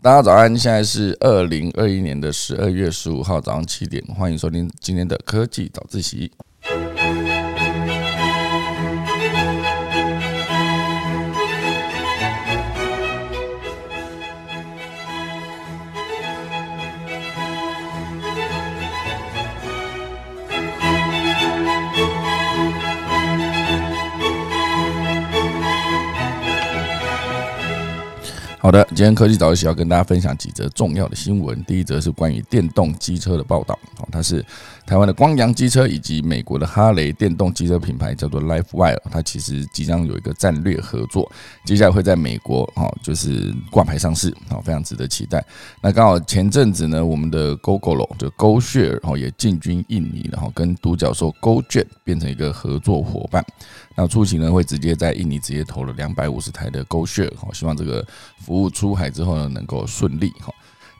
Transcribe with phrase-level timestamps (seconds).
[0.00, 6.30] 大家早安，现在是二零二一年的十二月十五号早上七点，欢迎收听今天的科技早自习。
[28.60, 31.62] 好的，今天科技早起要跟大家分享几则重要的新闻。
[31.62, 34.44] 第一则是关于电动机车的报道，哦，它是
[34.84, 41.30] 台湾的光阳机车以及美国的哈雷电动机车品牌叫做 LifeWire，它其实即将有一个战略合作，
[41.64, 45.42] 接下来会在美国哦，就是挂牌上市，哦，非常值得期待。
[45.80, 53.44] 那刚好前阵子呢，我们的 GoGo 就 GoShare 哦也进军印尼，然后跟独角兽 GoJet 变成一个合作伙伴。
[54.00, 58.06] 那出行呢，会直接在印尼直接投了两百五十台的 GoShare，好，希望这个
[58.38, 60.54] 服务出海之后呢，能够顺利哈。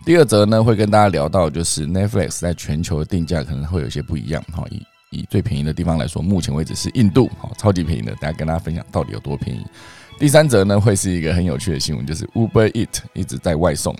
[0.04, 4.64] 第二则呢，会跟大家聊到，就是 Netflix 在全球的定价可能会有些不一样哈。
[4.72, 9.64] 以以最便宜的地方来说，目前为止是印度，好，超级便宜的，大家跟大家分享到底有多便宜。
[10.18, 13.94] 第三则呢，会是一个很有趣的新闻，就是 Uber Eat 一直在外送。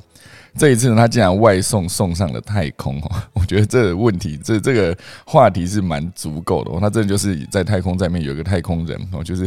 [0.59, 3.11] 这一次呢，他竟然外送送上了太空哦！
[3.33, 6.79] 我觉得这个问题，这这个话题是蛮足够的哦。
[6.81, 9.45] 他真的就是在太空上面有一个太空人哦，就是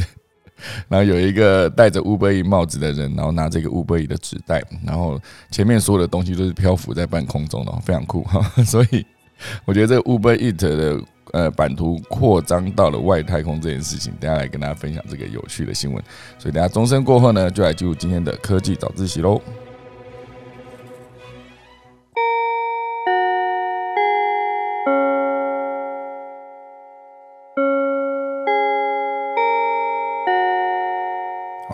[0.88, 8.42] 然后有一个戴着乌龟帽子的人，然后拿这个乌龟的纸袋，然后前面所有的东西都是漂浮在半空中的，非常酷哈。
[8.64, 9.06] 所以
[9.66, 11.02] 我觉得这个乌龟 eat 的
[11.34, 16.02] 呃版图扩张到了外太空这件事情，等下来跟大家分享这个有趣的新闻。
[16.38, 19.42] 所以等下钟声过后呢，就来进入今天的科技早自习喽。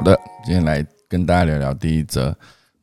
[0.07, 2.33] 的，今天来跟大家聊聊第一则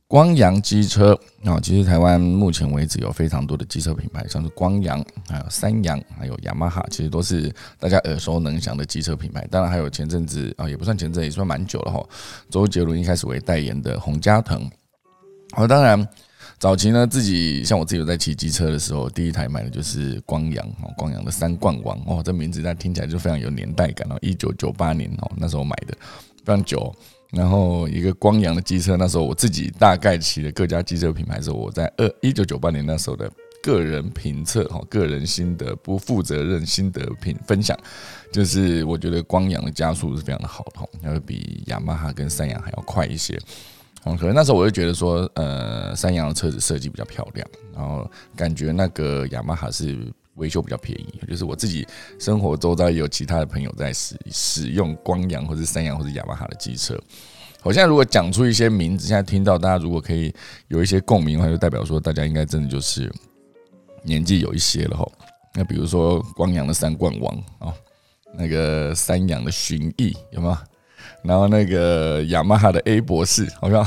[0.06, 1.58] 光阳机车啊。
[1.58, 9.47] 其实台湾目前为止有非常多的机车品牌，像是光阳、还有三阳、还有雅马哈，其实都是大家耳熟能详的机车品牌。
[9.50, 12.06] 当然还有前阵子啊，也不算前阵，也算蛮久了哈。
[12.50, 14.70] 周杰伦一开始为代言的洪嘉腾。
[15.53, 16.06] 好，当然
[16.59, 24.19] 早期呢，自己像我自己有在骑机车的时候，第一台买的就是光阳哦，光阳的三冠王哦，这名字大家听起来就非常有年代感哦。
[24.20, 25.97] 一九九八年哦，那时候买的。
[26.44, 26.94] 非常久，
[27.32, 33.31] 然后一个光阳的机车，那时候我自己大概骑的各家机车品牌时候，我在二一九九八年那时候的
[33.62, 37.78] 个人评测哈，个人心得不负责任心得评分享，
[38.32, 43.38] 就是我觉得光阳的加速是非常的好的哈，要比雅马哈跟三阳还要快一些，
[44.05, 49.99] 嗯，可能那时候我就觉得说，呃，三阳的车子设计比较漂亮，然后感觉那个雅马哈是。
[50.37, 51.87] 维修比较便宜，就是我自己
[52.19, 56.99] 生活周遭也有其他的朋友在使使用光阳或者三阳或者雅马哈的机车。
[57.62, 60.34] 我现在如果讲出一些名字，现在听到大家如果可以
[60.69, 63.11] 有一些共鸣的话，就代表说大家应该真的就是
[64.03, 65.11] 年纪有一些了哈。
[65.55, 67.75] 那比如说光阳的三冠王啊，
[68.37, 70.56] 那个三阳的寻艺有没有？
[71.23, 73.87] 然后那个雅马哈的 A 博士好像。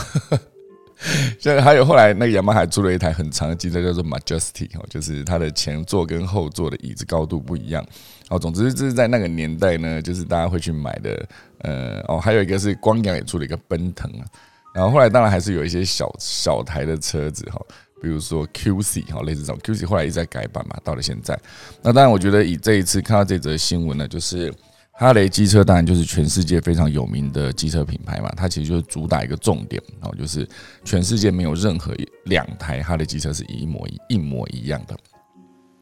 [1.39, 7.85] 现在还有后来那个雅马哈出了一台很长的机车，叫做 Majesty 哦，就是它的前座跟后座的椅子高度不一样。
[8.29, 11.29] 哦，总之这是在那个年代呢，就是大家会去买的。
[11.59, 14.25] 呃，哦，还有一个是光阳也出了一个奔腾啊。
[14.73, 17.59] 然后后来当然还是有一些小小台的车子哈，
[18.01, 21.39] 比如说 QC 哈，类似这种 QC 后来一直在改版嘛，到了现在。
[21.81, 24.51] 那当然我觉得以这一次看到这则新闻呢，就是。
[24.99, 30.47] 哈雷机车当然就是全世界非常有名的机车品牌嘛，它其实就是主打一个重点，然后就是
[30.83, 31.93] 全世界没有任何
[32.25, 34.97] 两台哈雷机车是一模一模一样的，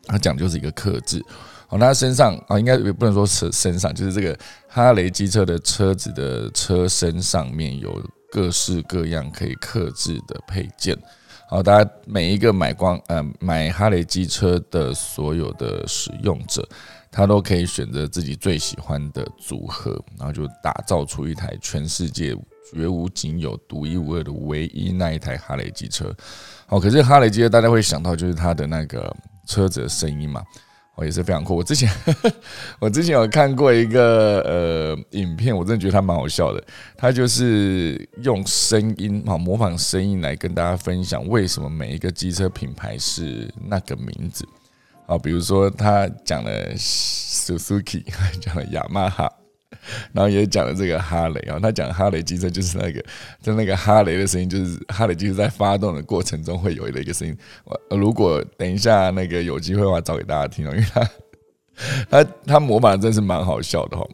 [0.06, 1.24] 它讲就是一个克制。
[1.70, 4.38] 哦，那身上啊，应该也不能说身身上，就是这个
[4.68, 10.94] 哈雷机车的车子的车身上面有各式各样可以克制的配件。
[11.48, 16.68] 好，大家每一个买光呃买哈雷机车的所有的使用者。
[17.16, 22.36] 他都可以选择自己最喜欢的组合，然后就打造出一台全世界
[22.74, 26.14] 绝无仅有、独一无二的唯一那一台哈雷机车。
[26.68, 29.16] 好，可是哈雷机车大家会想到就是它的那个
[29.48, 30.44] 车子的声音嘛，
[30.96, 31.56] 哦也是非常酷。
[31.56, 31.90] 我之前
[32.80, 36.62] 我之前有看过一个呃影片，我真的觉得它蛮好笑的。
[36.98, 44.46] 它就是用声音啊模仿声音来跟大家分享为什么每一个机车品牌是那个名字。
[45.06, 48.04] 啊，比如说他讲了 Suzuki，
[48.42, 49.32] 讲了雅马哈，
[50.12, 51.60] 然后也讲了这个哈雷啊。
[51.62, 53.04] 他讲哈雷机车就是那个，
[53.42, 57.38] 就那个哈雷的声音，就是哈雷机车在发动的过程中会有的一个声音。
[57.66, 61.10] 我如果等一下那个有机会的话，找给大家听哦，因为他
[62.10, 64.08] 他他模仿真是蛮好笑的哈。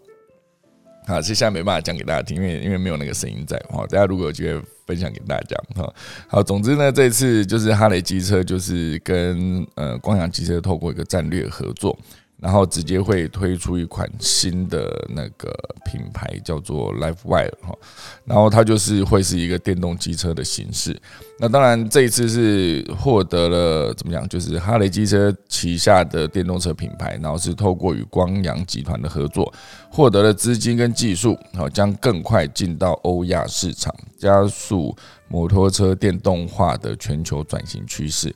[1.05, 3.57] 啊，其实现在没办法讲给大家听，因为因为没有那个声音在。
[3.69, 4.61] 好，大家如果有机会。
[4.91, 5.93] 分享给大家哈。
[6.27, 11.97] 好，总之呢，这次就是哈雷机车就是跟呃光阳机车透过一个战略合作。
[12.41, 15.53] 然后直接会推出一款新的那个
[15.85, 17.77] 品牌，叫做 Life Wire 哈，
[18.25, 20.99] 然后它就是会是一个电动机车的形式。
[21.37, 29.53] 那当然这一次是获得了怎么讲，就是哈雷机车旗下的电动车品牌，然后是透过与光阳集团的合作，
[29.91, 34.95] 获得了资金跟技术，好将更快进到欧亚市场，加速
[35.27, 38.35] 摩托车电动化的全球转型趋势。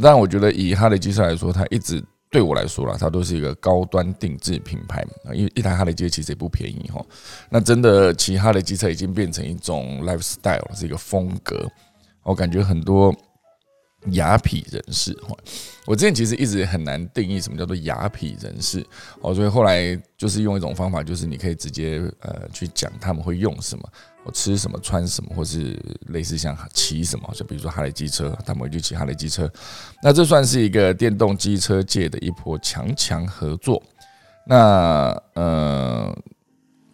[0.00, 2.02] 但，我觉得以哈雷机车来说，它一直。
[2.32, 7.04] 对我来说啦，它都是一个高端定制品牌啊，因为一台哈雷机其实也不便宜哈。
[7.50, 11.70] 那真的骑哈雷机车已经变成一种 lifestyle，是一个风格。
[12.22, 13.14] 我感觉很多
[14.10, 15.36] 雅痞人士哈，
[15.86, 18.84] 我之前其实一直很难定义什么叫做雅痞人士
[19.20, 23.88] 哦，所以后来就是用一种方法，就是你可以直接呃去讲他们会用什么。
[24.24, 25.76] 我吃什么穿什么，或是
[26.08, 29.50] 类似像骑什么，就比如说哈雷机车，他们会去骑哈雷机车。
[30.02, 33.82] 那这算是一个电动机车界的一波强强合作。
[34.46, 36.16] 那呃。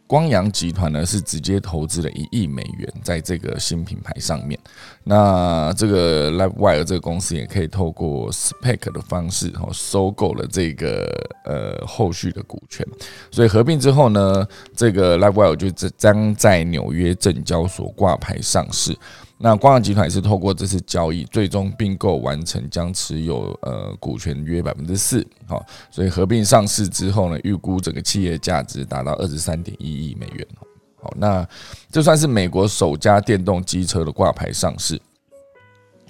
[0.08, 4.58] 光阳集团呢是直接投资了一亿美元在这个新品牌上面，
[5.04, 11.06] 那这个 LiveWire 这个公司也可以透过 Spec 的方式然后收购了这个
[11.44, 12.84] 呃后续的股权，
[13.30, 18.96] 所以合并之后呢，这个 LiveWire 就将在纽约证交所挂牌上市。
[19.40, 30.44] 那光阳集团也是透过这次交易，最终并购完成，将持有呃股权约百分之四，好，所以合并上市之后呢，预估整个企业价值达到二十三点一亿美元，
[31.00, 31.46] 好，那
[31.88, 35.00] 这算是美国首家电动机车的挂牌上市，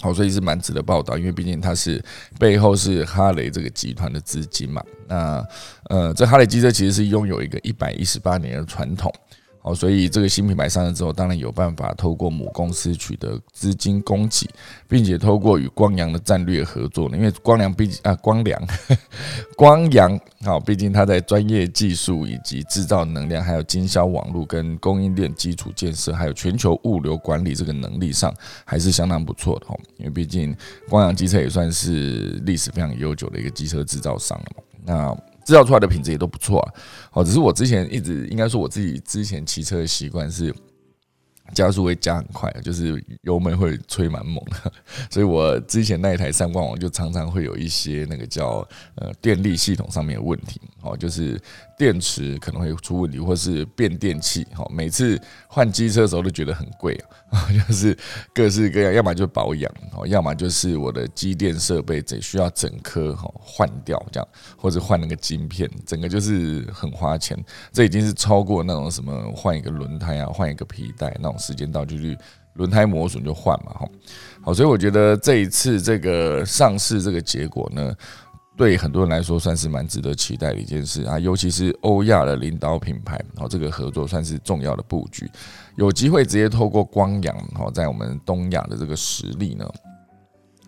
[0.01, 2.03] 好，所以是蛮值得报道，因为毕竟它是
[2.39, 5.45] 背后是哈雷这个集团的资金嘛，那
[5.89, 9.13] 呃，这哈雷机车其实是拥有一个一百一十八年的传统。
[9.61, 14.49] 好，所以这个新品牌上市之后，当然有办法透过母公司取得资金供给，
[14.87, 17.17] 并且透过与光阳的战略合作呢。
[17.17, 18.61] 因为光良毕竟啊，光良
[19.57, 28.33] 光阳好，毕竟他在专业技术以及制造能量，还有经销网络跟供应链基础建设，还有全球物流管理这个能力上，
[28.63, 29.77] 还是相当不错的哈。
[29.97, 30.55] 因为毕竟
[30.87, 34.63] 光阳机车也算是历史非常悠久的一个机车制造商了嘛。
[34.85, 35.17] 那
[35.49, 36.73] 制造出来的品质也都不错啊，
[37.09, 40.53] 好，只是我之前一直应该说我自己之前骑车的习惯是
[41.53, 44.71] 加速会加很快，就是油门会吹蛮猛的，
[45.09, 51.39] 所以我之前那一台三冠王就常常会有一些那个叫呃电力系统上面的问题，哦，就是
[51.77, 57.07] 电池可能会出问题，或是变电器，哈，每次换机车的时候都觉得很贵啊。
[57.67, 57.95] 就是
[58.33, 67.37] 各式各样，要么就保养哦，要么就是我的机电设备只需要整颗哈换掉这样，或者换那个晶片，整个就是很花钱。
[67.71, 72.15] 这已经是超过那种什么换一个轮胎啊，换一个皮带那种时间到就去
[72.53, 73.89] 轮胎磨损就换嘛哈。
[74.43, 77.95] 好，所以我觉得这一次这个上市这个结果呢。
[78.57, 85.31] 对很多人来说，算是蛮值得期待的一件事啊，尤其是欧亚的领导品牌，然后这个合作算是重要的布局，
[85.77, 89.65] 有机会直接透过光阳，好在我们东亚的这个实力呢。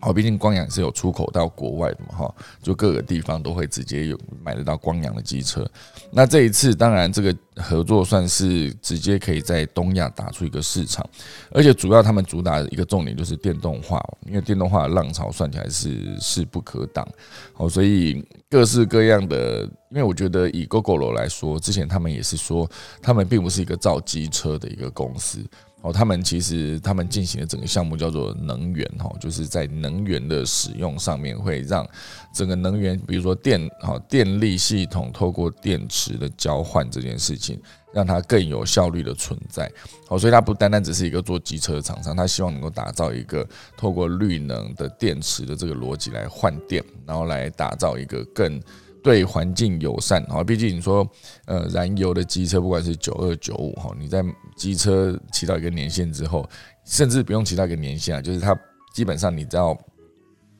[0.04, 5.64] 好，毕竟光阳是有出口到国外的嘛，哈，就各个地方都会直接有买得到光阳的机车。
[6.10, 11.08] 那这一次，当然这个合作算是直接可以在东亚打出一个市场，
[11.52, 17.08] 而且主要他们主打的一个重点就是电动化，因为电动化的浪潮算起来是势不可挡。
[17.52, 22.68] 好，所以各式各样的，因为我觉得以 GoGo 来说，之前他们也是说，
[23.00, 25.38] 他们并不是一个造机车的一个公司。
[25.82, 31.84] 哦，他们其实他们进行的整个项目叫做能源哈，就是在能源的使用上面会让
[32.32, 37.60] 整个能源，比如说电哈电力系统透过电池的交换这件事情，
[37.92, 39.68] 让它更有效率的存在。
[40.06, 43.44] 好，所以它不单单只是一个做机车的厂商，它希望能够打造一个
[43.76, 48.60] 透过绿能的电池的这个逻辑来换电，然后来打造一个更。
[49.02, 51.06] 对环境友善啊，毕竟你说，
[51.46, 54.24] 呃，燃油的机车不管是九二九五哈，你在
[54.56, 56.48] 机车骑到一个年限之后，
[56.84, 58.56] 甚至不用骑到一个年限啊，就是它
[58.94, 59.76] 基本上你只要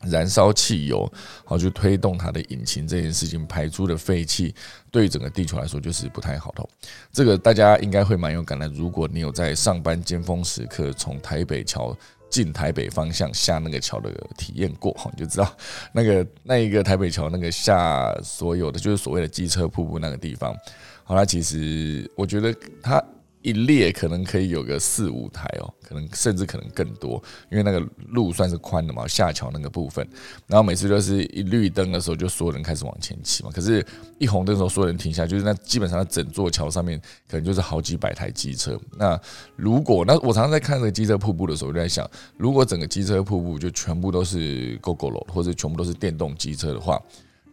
[0.02, 1.10] 燃烧汽油，
[1.44, 4.54] 好去推动它的引擎这件事情排出的废气，
[4.90, 6.68] 对整个地球来说就是不太好的。
[7.12, 8.66] 这个大家应该会蛮有感的。
[8.68, 11.96] 如果你有在上班尖峰时刻从台北桥。
[12.32, 15.54] 进台北方向下那个桥的体验过，你就知道
[15.92, 20.56] 那个那一个台北桥那个下所有的就是所谓的机车瀑布那个地方。
[21.04, 23.04] 好，那其实我觉得它
[23.42, 30.06] 一列可能可以有个四五台哦，可能甚至可能更多，因为那个路算是宽的嘛，下桥那个部分，
[30.46, 33.84] 然后每次都是一绿灯的时候，就所有人开始往前骑嘛，可是，
[34.18, 38.78] 一红灯的时候，所有人停下，就是那基本上整座桥上面可能就是好几百台机车。
[38.96, 39.20] 那
[39.56, 47.00] 如果那我常常在看这个机车瀑布的时候，就在想，如果整个机车瀑布就全部都是 GoGo 楼，或者全部都是电动机车的话。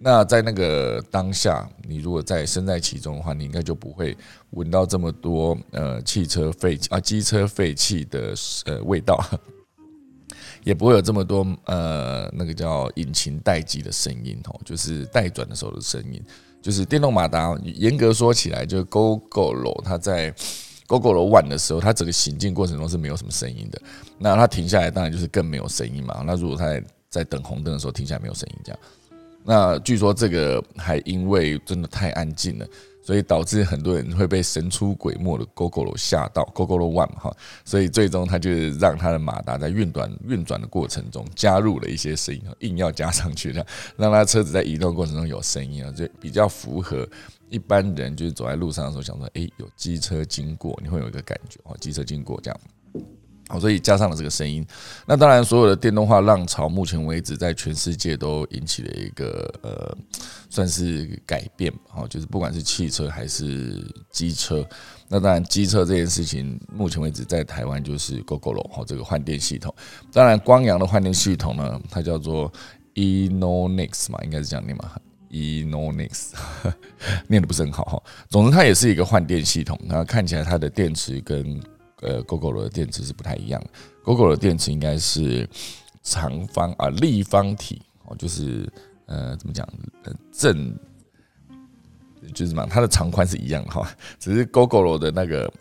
[0.01, 4.15] 那在那个当下，你如果在身在其中的话，你应该就不会
[4.51, 8.34] 闻到这么多呃汽车废啊机车废气的
[8.65, 9.22] 呃味道，
[10.63, 16.24] 也不会有这么多呃那个叫引擎待机的声音哦，就是待转的时候的声音。
[16.62, 20.29] 就是电动马达，严格说起来，就是 GoGo 楼它在
[20.88, 23.82] GoGo 楼 One 的时候，它整个行进过程中是没有什么声音的。
[24.18, 26.22] 那它停下来，当然就是更没有声音嘛。
[26.25, 28.79] 那如果它在在等红灯的时候停下来没有声音，这样。
[29.50, 32.68] 那据说这个还因为真的太安静了，
[33.01, 43.65] 所以导致很多人会被神出鬼没的 GoGo 吓到 GoGo One 哈，所以最终他就让他的马达在运转运转的过程中加入了一些声音，硬要加上去，让
[43.98, 47.10] 让他车子在移动过程中有声音啊，就比较符合
[47.50, 52.60] 一般人就是走在路上的时候想说，哎，有机车经过，你会有一个感觉哦，机车经过这样。
[53.50, 54.63] 好，所以加上了这个声音。
[55.08, 59.98] 那当然，所有的电动化浪潮，目前为止在全世界都引起了一个呃，
[60.51, 61.74] 算是改变。
[61.88, 64.63] 好，就是不管是汽车还是机车，
[65.08, 69.74] 那当然机车这件事情，目前为止在台湾就是 GoGo 好这个换电系统。
[70.13, 72.53] 当然，光阳的换电系统呢，它叫做
[72.94, 74.91] Enonix 嘛，应该是这样念嘛
[75.32, 76.34] ，Enonix
[77.27, 78.03] 念的不是很好哈。
[78.29, 79.75] 总之，它也是一个换电系统。
[79.84, 81.60] 那看起来它的电池跟
[82.01, 83.70] 呃，GoGo 的电池是不太一样的
[84.03, 85.48] ，GoGo 的电池应该是
[86.01, 88.72] 长方啊立方体哦，就是
[89.06, 89.68] 呃怎么讲
[90.03, 90.77] 呃正
[92.34, 93.89] 就是嘛，它的长宽是一样的哈，
[94.20, 95.51] 只是 GoGo 的那个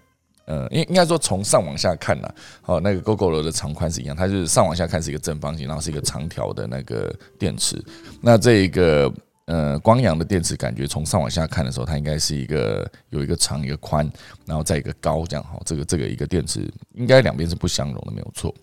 [0.46, 2.28] 呃应应该说从上往下看呐，
[2.62, 7.82] 好那个 GoGo 的长宽是一样，它就是上往下看是一个正方形，然后是一个长条的那个电池，
[8.20, 9.12] 那这一个。
[9.48, 14.06] 呃，光阳的电池感觉从上往下看的时候，它应该是一个有一个长一个宽，
[14.44, 15.58] 然后再一个高这样哈。
[15.64, 18.54] 这个这个一个电池应该两边是不相容的，没有错。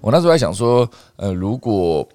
[0.00, 2.06] 我那时候在想说，呃，如果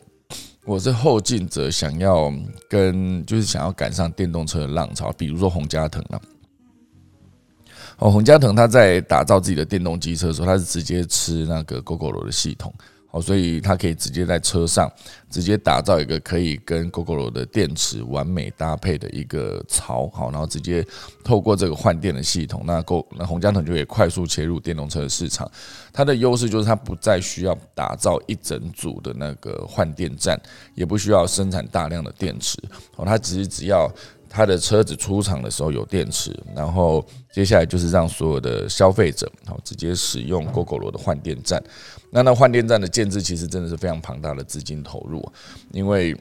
[0.65, 2.29] 我是后进者，想要
[2.69, 6.19] 跟就是想要赶上电动车的浪潮，比如说洪家腾啊，
[7.99, 12.73] 哦，洪家腾他在打造自己的电动机车的时候，他是直接吃那个 GoGo 罗的系统。
[13.11, 14.91] 好，所以它可以直接在车上
[15.29, 20.85] 直接打造一个可以跟 GO GO RO 的电池完美搭配的一个槽，好，然后直接
[21.23, 25.49] 透过这个换电的系统，那 Go 那洪家腾就可以快速切入电动车的市场。
[25.91, 30.39] 它的优势就是它不再需要打造一整组的那个换电站，
[30.75, 32.57] 也不需要生产大量的电池，
[32.95, 33.91] 哦，它只是只要。
[34.31, 41.59] 他的车子出厂的时候有电池，然后接下来就是让所有的消费者好直接使用 GO GO RO 的换电站。
[42.11, 45.23] 那那换电站的建制其实真的是非常庞大的资金投入，
[45.71, 46.15] 因为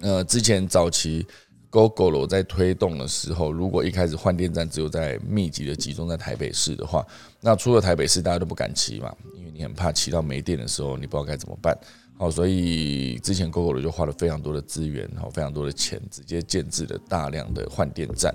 [0.00, 1.26] 呃之前早期
[1.70, 7.06] GoGo 在推动的时候，如果一开始换电站只有在密集的集中在台北市的话，
[7.40, 11.76] 那出了台北市大家都不敢骑嘛，因为你很怕骑到没电的时候你不知道该怎么办。
[12.18, 18.32] 好，所以之前 GoGo 就花了非常多的资源，好，非常多的钱，直接建制了大量的换电站。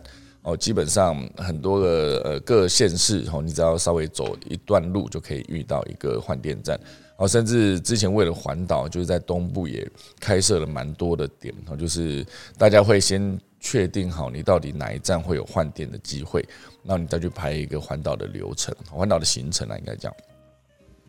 [0.47, 6.79] 哦，基本上很多的呃各县市，哦，你只要稍微走一段路就可以遇到一个换电站。
[7.17, 9.85] 哦，甚至之前为了环岛，就是在东部也
[10.21, 11.53] 开设了蛮多的点。
[11.67, 12.25] 哦，就是
[12.57, 16.47] 大家会先确定好你到底哪一站会有换电的机会，
[16.81, 20.13] 那你再去排一个环岛的流程，环岛的行程啊，应该讲。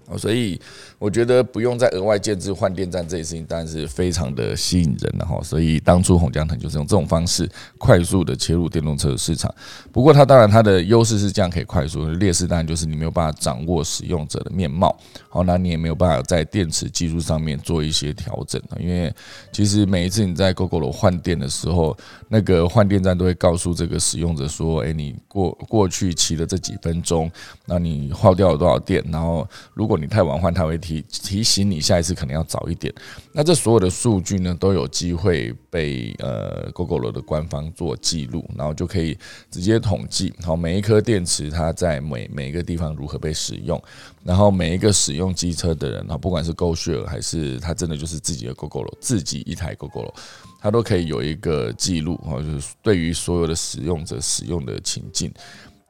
[0.09, 0.61] 哦，所以
[0.99, 5.39] 我觉得不用再额外建置换电站这件事情，当然是非常的吸引人的哈。
[5.43, 7.49] 所以当初洪江腾就是用这种方式
[7.79, 9.55] 快速的切入电动车的市场。
[9.93, 14.99] 不过它当然它的优势是这样可以快速，劣势当然就是你没有办法掌握使用者的面貌。
[15.29, 18.79] 好，那你也没有办法在电池技术上面做一些调整啊。
[18.81, 19.15] 因为
[19.53, 21.97] 其实每一次你在 GoGo 换电的时候，
[22.29, 27.31] 那个换电站都会告诉这个使用者说：“诶，你过过去骑了这几分钟，
[27.67, 29.05] 那你耗掉了多少电？
[29.11, 32.95] 然后如果你太晚换，他会提提醒你下一次可能要早一点。
[33.33, 39.17] 那这所有的数据呢，都有机会被呃 GoGo 的官方做记录，然后就可以
[39.51, 43.83] 直接统计好每一颗电池它在每每一个地方如何被使用，
[44.25, 50.13] 然后每一个使用机车的人啊，不管是 GoShare 还是他真的就是自己的 GoGo 自己一台 GoGo
[50.61, 55.33] 他都可以有一个记录哈，就是对于所有的使用者使用的情境。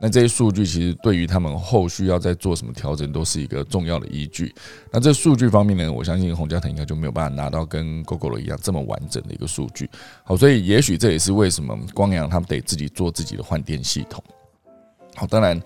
[0.00, 4.54] 那这些数据其实对于他们后续要再做什么调整，都是一个重要的依据。
[4.92, 9.90] 那这数据方面呢，我相信洪家腾应该就没有办法拿到跟 Google 一样这么完整的一个数据。
[10.24, 14.22] 好，所以也许这也是为什么光阳他们得自己做自己的换电系统。
[15.14, 15.60] 好，当然。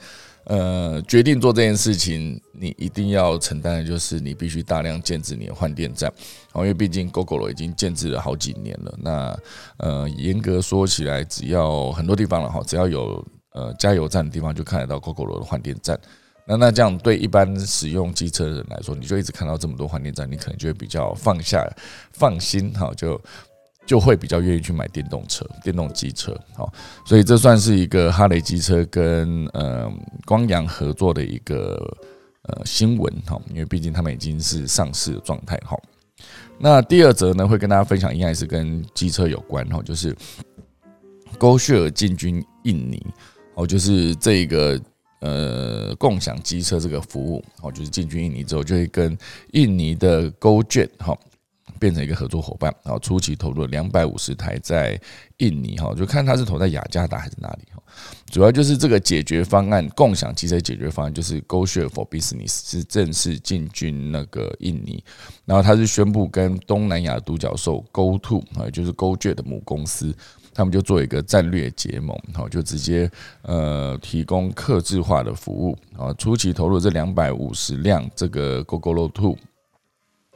[0.46, 6.12] 呃，决定做这件事情，你一定要承担的就是你必须大量建制你的换电站，
[6.56, 8.92] 因为毕竟 GoGo 已经建制了好几年了。
[9.00, 9.38] 那
[9.76, 13.24] 呃，严格说起来，只要很多地方了哈，只要有
[13.54, 15.98] 呃加油站的地方，就看得到 GoGo 的换电站。
[16.46, 21.66] 那那这样对一般使用机车的人来说，你就一直看到这么多换电站，你可能就会比较放下
[22.12, 23.20] 放心哈，就。
[23.84, 26.72] 就会比较愿意去买电动车、电动机车，好，
[27.04, 29.92] 所以这算是一个哈雷机车跟呃
[30.24, 31.76] 光阳合作的一个
[32.42, 35.76] 呃新闻，哈，因为毕竟他们已经是上市的状态，哈。
[36.58, 40.16] 那第二则呢，会跟大家分享，应该是跟机车有关，哈，就是
[41.36, 43.04] 勾血尔进军印尼，
[43.54, 44.80] 哦，就是这个
[45.20, 49.16] 呃共享机车这个服务，哦，就是进军印尼之后，就会跟
[49.52, 51.16] 印尼的 GoJet，哈。
[51.78, 55.00] 变成一个合作伙伴，然后初期投入了两百五十台在
[55.38, 57.82] 印尼哈，就看他是投在雅加达还是哪里哈。
[58.30, 65.02] 主要就是这个解决方案，共享汽车解决方案就是 GoShare for Business 是正式进军那个印尼，
[65.44, 70.14] 然后他是宣布跟东南亚独角兽 GoTo 啊，就是 GoJet 的母公司，
[70.54, 73.10] 他们就做一个战略结盟，好就直接
[73.42, 79.36] 呃提供客制化的服务啊，初期投入这两百五十辆这个 GoGoLo Two，。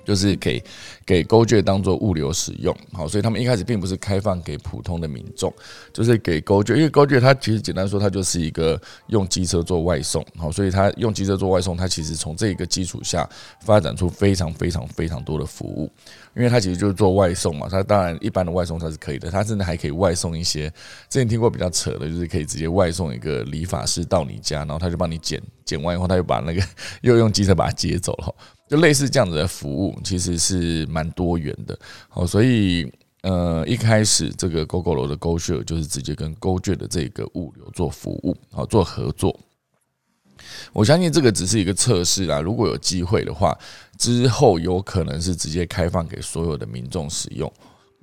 [0.06, 0.62] 就是给
[1.04, 5.52] 给勾券当做物流使用，好，所以他们一开始并不是开放给普通的民众，
[5.92, 13.28] 就是给勾券，因为勾券它其实简单说，它就是一个用机车做外送，好，所以它用机车做外送，它其实从这个基础下
[13.60, 15.90] 发展出非常非常非常多的服务，
[16.36, 20.70] 因为它其实就是做外送嘛，它当然一般的外送它是可以的，它甚至还可以外送一些，
[21.10, 26.62] 之前听过比较扯的，就是可以直接外送一个理发师到你家，然后他就帮你剪，剪完以后他又把那个
[27.02, 28.34] 又用机车把它接走了。
[28.68, 31.78] 就类似这样子的服务，其实是蛮多元的。
[32.08, 32.90] 好，所以
[33.22, 39.38] 呃，一开始这个 GoGo 楼的 GoShare 就是直接跟 GoJ 的这个物流做服务，好做合作。
[40.72, 43.56] 我相信这个只是一个测试啦，如果有机会的话，
[43.98, 47.50] 之后有可能是直接开放给所有的民众使用。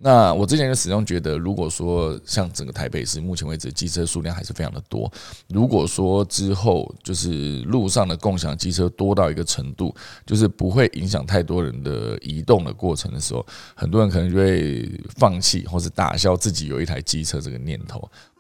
[0.04, 5.10] 那我之前就始终觉得，如果说像整个台北市目前为止机车数量还是非常的多，
[5.48, 9.96] 如果说之后就是路上的共享机车多到一个程度，
[10.26, 13.46] 就是不会影响太多人的移动的过程的时候，
[13.76, 18.00] 很多人可能就会放弃或者打消自己有一台机车这个念头。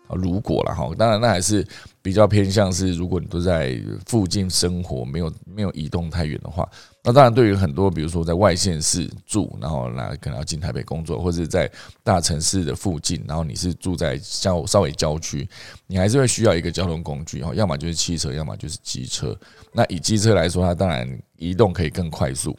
[0.10, 1.66] 啊，如果了哈，当然那还是
[2.02, 6.70] 比较偏向是，如果你都在附近生活，没有没有移动太远的话，
[7.06, 11.70] 那当然对于很多，比如说在外县市住，然后那可能要进台北工作，或者在
[12.02, 15.46] 大城市的附近，然后你是住在郊稍微郊区，
[15.86, 19.38] 你还是会需要一个交通工具哈，要么就是汽车，要么就是机车。
[19.74, 22.58] 那以机车来说，它当然移动可以更快速。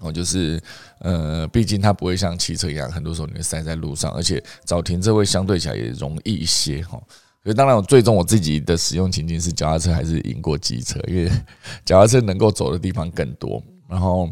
[0.00, 0.60] 哦，就是
[1.00, 6.98] 呃，毕竟它不会像汽车一样，很多时候你会塞在路上，而且找停车位相对起来也容易一些哈。
[7.42, 11.30] 所以当然，我最终我自己的使用情境是脚踏车还是赢过机车，因为
[11.86, 14.30] 脚踏车能够走的地方更多，然后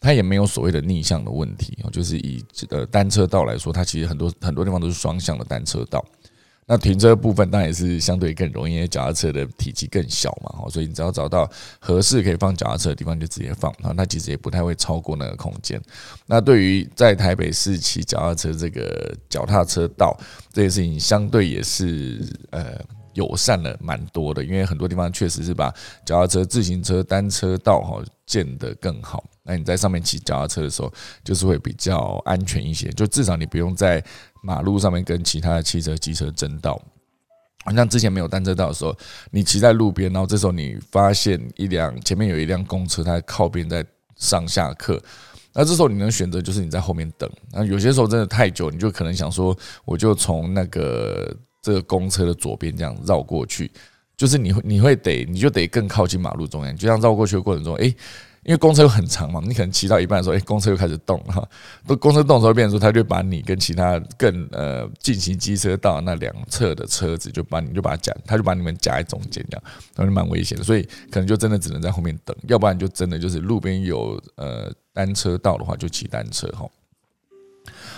[0.00, 1.78] 它也没有所谓的逆向的问题。
[1.92, 6.04] 就是以这个单车道来说，它其实很多很多地方都是双向的单车道。
[6.72, 11.46] 那停车部分当然也是相对更容易，因为脚踏车的体积更小嘛，所以你只要找到
[11.78, 13.92] 合适可以放脚踏车的地方，就直接放啊。
[13.94, 15.78] 那其实也不太会超过那个空间。
[16.24, 20.18] 那对于在台北市骑脚踏车这个脚踏车道
[20.50, 22.80] 这件事情，相对也是呃
[23.12, 25.70] 友善了蛮多的，因为很多地方确实是把
[26.06, 29.22] 脚踏车、自行车、单车道哈建得更好。
[29.42, 30.90] 那你在上面骑脚踏车的时候，
[31.22, 34.02] 就是会比较安全一些，就至少你不用在。
[34.42, 36.80] 马路上面跟其他的汽车、机车争道，
[37.64, 38.94] 好像之前没有单车道的时候，
[39.30, 45.00] 你骑在路边，然后这时候你发现一辆前面有一辆公车，它靠边在上下客，
[45.52, 47.30] 那这时候你能选择就是你在后面等。
[47.52, 53.70] 那有些时候真的太久，你就可能想说，我就从那个这个公车的左边这样绕过去，
[54.16, 57.94] 就是你会你会得你就得更靠近马路中央，就像绕过去的过程中，诶。
[58.44, 61.48] 因为公车又很长嘛，你可能骑到一半的时候，哎，公车又开始动了。
[61.86, 69.62] 都公车动的时候，变成说，他就把你跟其他更呃进行机车道那两侧的车子，就把你就把它夹，他就把你们夹在中间这样，
[69.94, 70.64] 那就蛮危险的。
[70.64, 76.68] 所以可能就真的只能在后面等，要不然就真的就是路边有呃单车道的话，就骑单车哈。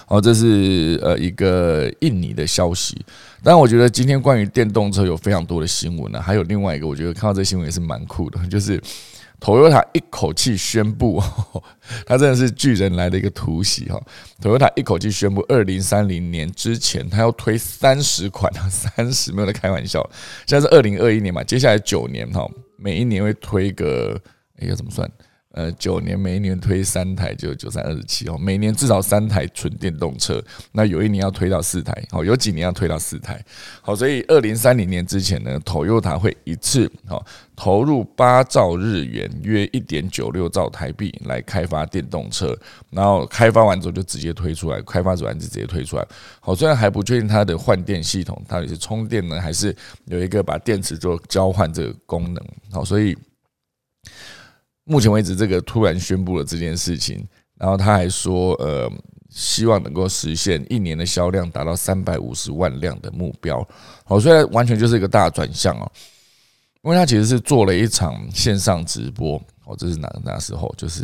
[0.04, 3.02] 好，这是呃一个印尼的消息。
[3.42, 6.20] 但，我觉得今天关于电动车有非常多的新闻呢。
[6.20, 8.78] 还有另外一个，我觉得看到这新闻也是蛮酷的，就是。
[9.44, 11.22] Toyota 一口气宣布，
[12.06, 14.00] 它真的是巨人来的一个突袭哈
[14.40, 20.02] ！Toyota 一口气宣布，二零三零年之前，它要推三十款啊， 三十没有在开玩笑。
[20.46, 24.18] 现在是二零二一年嘛，接下来九年哈，每一年会推个，
[24.56, 25.06] 哎，要怎么算？
[25.54, 30.42] 呃，九年每一年推三台，就九三二十七哦，每年至少三台纯电动车。
[30.72, 33.40] 那有一年要推到四台，哦，有几年要推到四台。
[33.80, 42.58] 好，所以二零三零年之前呢，Toyota 会一次好投入八兆日元，约一点九六兆台币来开发电动车。
[42.90, 46.04] 然后开发完之后就直接推出来，开发完就直接推出来。
[46.40, 49.72] 好，虽然还不确定它的换电系统到底是充电呢，还是
[50.06, 52.44] 有一个把电池做交换这个功能。
[52.72, 53.16] 好，所以。
[54.84, 58.90] 目前为止，这个突然宣布了这件事情，然后他还说，呃，
[59.30, 63.66] 希望能够实现一年的销量达到三百五十万辆的目标。
[64.04, 65.90] 好，所以完全就是一个大转向哦，
[66.82, 69.40] 因为他其实是做了一场线上直播。
[69.64, 70.70] 哦，这是哪哪时候？
[70.76, 71.02] 就是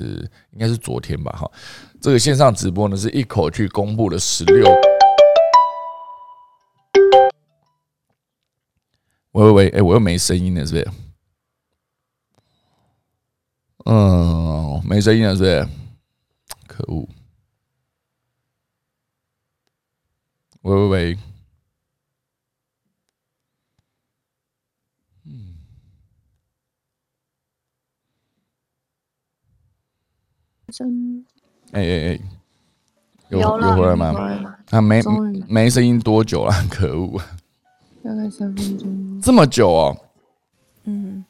[0.53, 1.33] 应该是昨天吧。
[1.33, 1.51] 哈，
[1.99, 4.67] 这个线上直播呢，是一口气公布了十六。
[9.33, 11.10] 喂喂喂，哎，我又没声音了，是不是？
[13.87, 15.67] 嗯，没声音了，是？
[16.67, 17.09] 可恶！
[20.63, 21.19] 喂喂喂，
[25.25, 25.57] 嗯，
[30.69, 31.25] 真，
[31.73, 32.21] 哎哎哎，
[33.31, 34.15] 有有回来吗？
[34.71, 35.01] 啊，没
[35.49, 36.53] 没声音多久了？
[36.71, 37.19] 可恶！
[38.05, 39.21] 大概三分钟。
[39.21, 39.97] 这么久哦？
[40.85, 41.25] 嗯。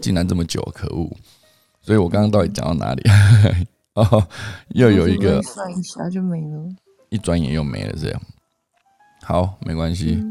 [0.00, 1.10] 竟然这么久，可恶！
[1.80, 3.02] 所以我刚刚到底讲到哪里？
[3.94, 4.26] 哦，
[4.68, 6.68] 又有一个算一下就没了，
[7.08, 8.20] 一转眼又没了，这样。
[9.22, 10.22] 好，没关系。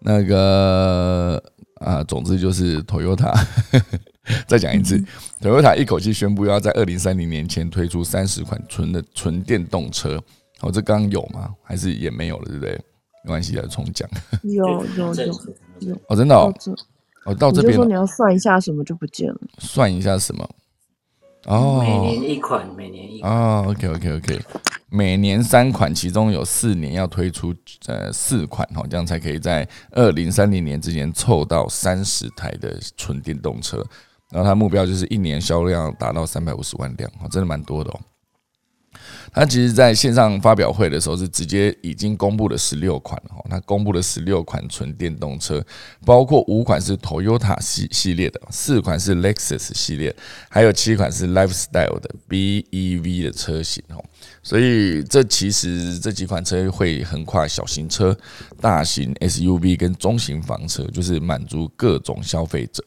[0.00, 1.42] 那个
[1.76, 3.32] 啊，总之就是 Toyota，
[4.46, 5.02] 再讲一次
[5.40, 10.20] ，Toyota 一口气宣布要在二零三零年前推出三十款纯的纯电动车。
[10.60, 11.54] 哦，这刚有吗？
[11.62, 12.72] 还是也没有了，对不对？
[13.24, 14.08] 没关系，再重讲。
[14.42, 15.24] 有有有
[15.80, 16.52] 有哦，真的哦。
[17.24, 19.40] 哦，到这边说你要算一下什么就不见了。
[19.58, 20.48] 算一下什么？
[21.46, 24.40] 哦，每年一款，每年一款哦，OK OK OK，
[24.88, 27.54] 每年三款，其中有四年要推出
[27.86, 33.84] 呃四款哈，这样才可以在二零三零年之前凑到三十台的纯电动车。
[34.30, 38.00] 然后它目标就是一年销量达到三百五十万辆，哦，真的蛮多的哦。
[39.32, 45.64] 它其实在线上发表会的时候是直接已经公布了十六款哈，它公布了十六款纯电动车，
[46.04, 50.14] 包括五款是 Toyota 系系列的，四款是 Lexus 系列，
[50.48, 54.04] 还有七款是 Lifestyle 的 BEV 的车型哦。
[54.42, 58.16] 所以这其实这几款车会横跨小型车、
[58.60, 62.84] 大型 SUV 跟中型房车，就是满足各种消费者。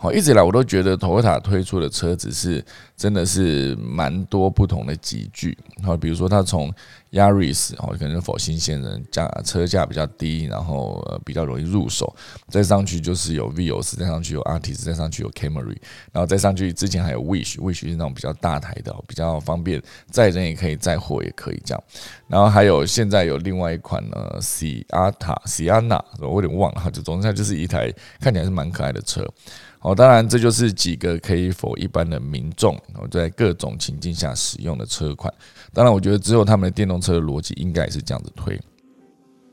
[0.00, 2.64] 好，一直以来我都觉得 Toyota 推出的车子是
[2.96, 5.58] 真的是蛮多不同的集聚。
[5.82, 6.72] 好，比如说它从
[7.10, 12.14] Yaris 哦，可能是否新鲜人价车价比较低，然后呃比较容易入手。
[12.48, 15.76] 再上去就是有 Vios，再上去有 Artis，再上去有 Camry，
[16.12, 19.82] 然后再上去之前还有 Wish，Wish 是那种比较大台的，比较方便
[20.12, 21.84] 载人也可以载货也可以这样。
[22.28, 29.28] 然后还有现在有另外一款呢，Sienna，Sienna，我有点忘了，就总之它就是一台看起来是蛮可爱的车。
[29.80, 32.76] 好，当然这就是几个可以否一般的民众
[33.10, 35.32] 在各种情境下使用的车款。
[35.72, 38.60] 当然，我觉得之后他们的电动车的逻辑应该也是这样子推。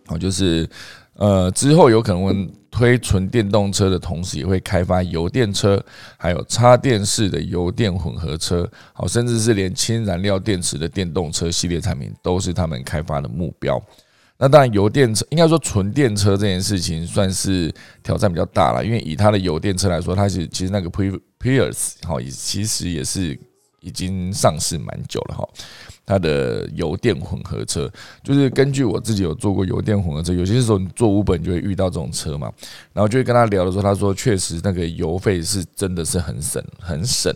[0.08, 0.68] 好，就是
[1.14, 5.84] 呃之后有可能推纯电动车的同时，也会开发油电车，
[6.18, 8.70] 还有插电式的油电混合车。
[8.94, 13.82] 好，甚至是连氢燃料电池的电动车系列产品，都是他们开发的目标。
[14.38, 23.40] 那当然，油电车应该说纯电车这件事情算是挑战比较大了，因为以它的油电车来说，它是其实那个 Pre Prius 哈，其实也是
[23.80, 25.48] 已经上市蛮久了哈。
[26.06, 27.90] 它的油电混合车，
[28.24, 32.52] 就是根据我自己有做过油电混合车，有些时候你做五本就会遇到这种车嘛，
[32.94, 37.34] 然后就会跟他聊的时候，他说确实那个油费是真的是很省，很省。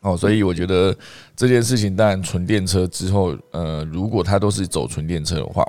[0.00, 0.96] 哦，所以我觉得
[1.34, 5.64] 这件事情，当然纯电车之后，呃，如果它都是走纯电车的话，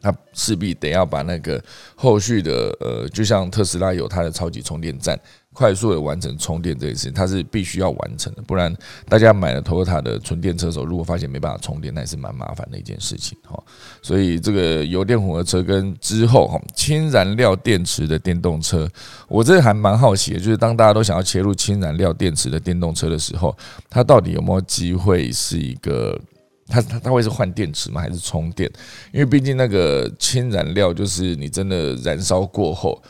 [0.00, 1.62] 它势必得要把那个
[1.96, 5.18] 后续的，呃，就像特斯拉有它的超级充电站。
[5.54, 8.76] 快速的完成充电这件事情，它是必须要完成的，不然
[9.08, 13.62] 大家买了 Toyota 的纯电车时候，如果发现没办法充电，那也是蛮麻烦的一件事情哈。
[14.02, 18.88] 所以这个油电混合车跟之后哈氢燃料电池的电动车，
[19.28, 23.56] 我这还蛮好奇的，就是当大家都想要切入氢燃料电池的电动车的时候，
[23.88, 26.20] 它到底有没有机会是一个
[26.66, 28.00] 它它它会是换电池吗？
[28.00, 28.68] 还是充电？
[29.12, 33.00] 因为毕竟那个氢燃料就是你真的燃烧过后。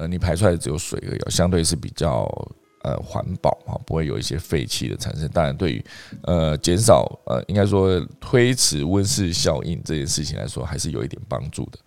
[0.00, 2.26] 呃，你排出来的只有水而已，相对是比较
[2.82, 5.28] 呃环保啊，不会有一些废气的产生。
[5.28, 5.84] 当然，对于
[6.22, 11.78] 呃减少呃应该说推迟温室效应这件事情来说，还是有一点帮助的。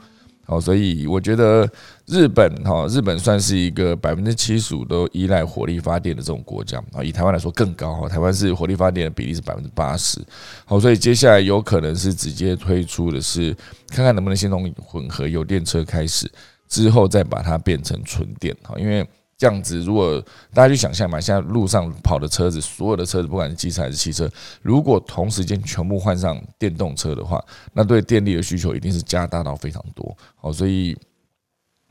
[0.45, 1.65] 好，所以我觉得
[2.05, 7.01] 日本哈，日本算是一个百分之七十五都依赖火力发电的这种国家啊。
[7.01, 10.19] 以台湾来说更高哈，台湾是火力发电的比例是百分之八十。
[10.65, 13.55] 好，所以接下来有可能是直接推出的是，
[13.87, 16.29] 看看能不能先从混合油电车开始，
[16.73, 19.07] 之后再把它变成纯电哈，因为。
[19.35, 24.29] 这样子，如果大家去想象嘛，现在路上跑的车子，所有的车子，不管是机车还是汽车，
[24.61, 30.15] 如果同时间全部换上电动车的话，那对电力的需求一定是加大到非常多。
[30.35, 30.95] 好，所以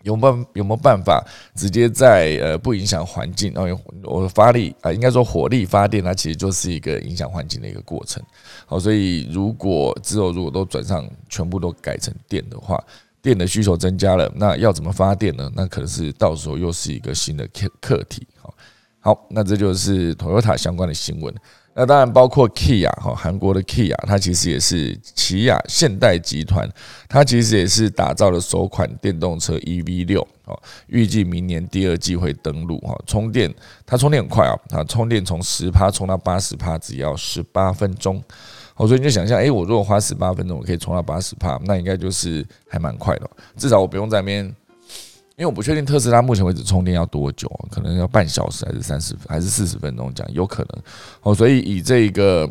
[0.02, 1.22] 有办有没有办法
[1.54, 3.52] 直接在呃不影响环境？
[3.52, 8.22] 然后我发力啊，应该说火力发电，它其实就是一个影响环境的一个过程。
[8.64, 12.82] 好，所以如果之后如果都转上全部都改成电的话。
[13.22, 15.48] 电的需求增加了，那要怎么发电呢？
[15.54, 18.26] 那可能是到时候又是一个新的课课题。
[18.40, 18.52] 好，
[18.98, 21.32] 好，那这就是 Toyota 相关的新闻。
[21.74, 26.68] 那当然包括 Kia 哈，韩国的 Kia，它其实也是起亚现代集团，
[27.08, 32.94] 它其实也是打造了首款电动车 EV 六哦，预计明年第二季会登陆哈。
[33.06, 33.54] 充电
[33.86, 38.22] 它充电很快啊，它充电从十趴充到八十趴只要十八分钟。
[38.74, 43.30] 好，所以你就想象，哎，我如果花十八分钟，我可以充到八十帕，那应该就是还蛮快的。
[43.56, 44.44] 至少我不用在那边，
[45.36, 50.82] 因为我不确定特斯拉目前为止充电要多久，可能要半小时还是三十还是四十分钟这样，有可能。
[51.22, 52.48] 哦，所以以这个，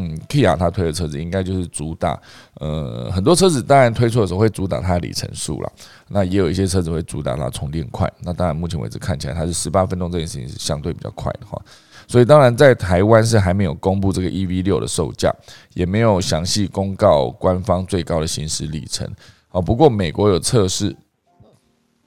[0.00, 2.16] 嗯，Kia 它推的车子应该就是主打，
[2.60, 5.72] 呃，很多车子当然推出的时候会主打它的里程数了，
[6.06, 8.08] 那也有一些车子会主打它充电快。
[8.20, 11.60] 那当然目前为止看起来它是十八分钟这件事情是相对比较快的话。
[12.06, 15.34] 所以当然，在台湾是还没有公布这个 EV 六的售价，
[15.74, 19.06] 也没有详细公告官方最高的行驶里程。
[19.48, 20.94] 好，不过美国有测试，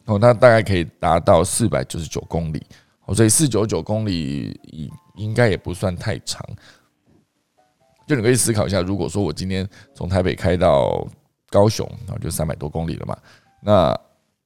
[0.05, 2.65] 哦，那大概可以达到四百九十九公里。
[3.05, 6.43] 哦，所以四九九公里应应该也不算太长。
[8.11, 11.07] 就你可以思考一下，如果说我今天从台北开到
[11.49, 13.17] 高雄，然后就三百多公里了嘛，
[13.63, 13.97] 那。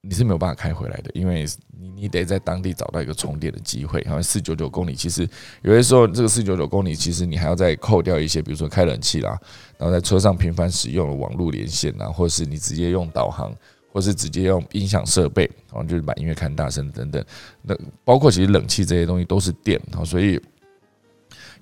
[0.08, 4.04] 你是没有办法开回来的，因为你你得在当地找到一个充电的机会。
[4.04, 5.28] 好像四九九公里，其实
[5.64, 9.36] 有些时候这个四九九公里，其实你还要再扣掉一些，比如说开冷气啦，
[9.80, 13.52] 然后在车上频繁使用的网络连线啊，或是你直接用导航，
[13.92, 17.26] 或是直接用音响设备，然后就是把音乐看大声等等。
[17.64, 20.40] 那包括其实冷气这些东西都是电，好，所以。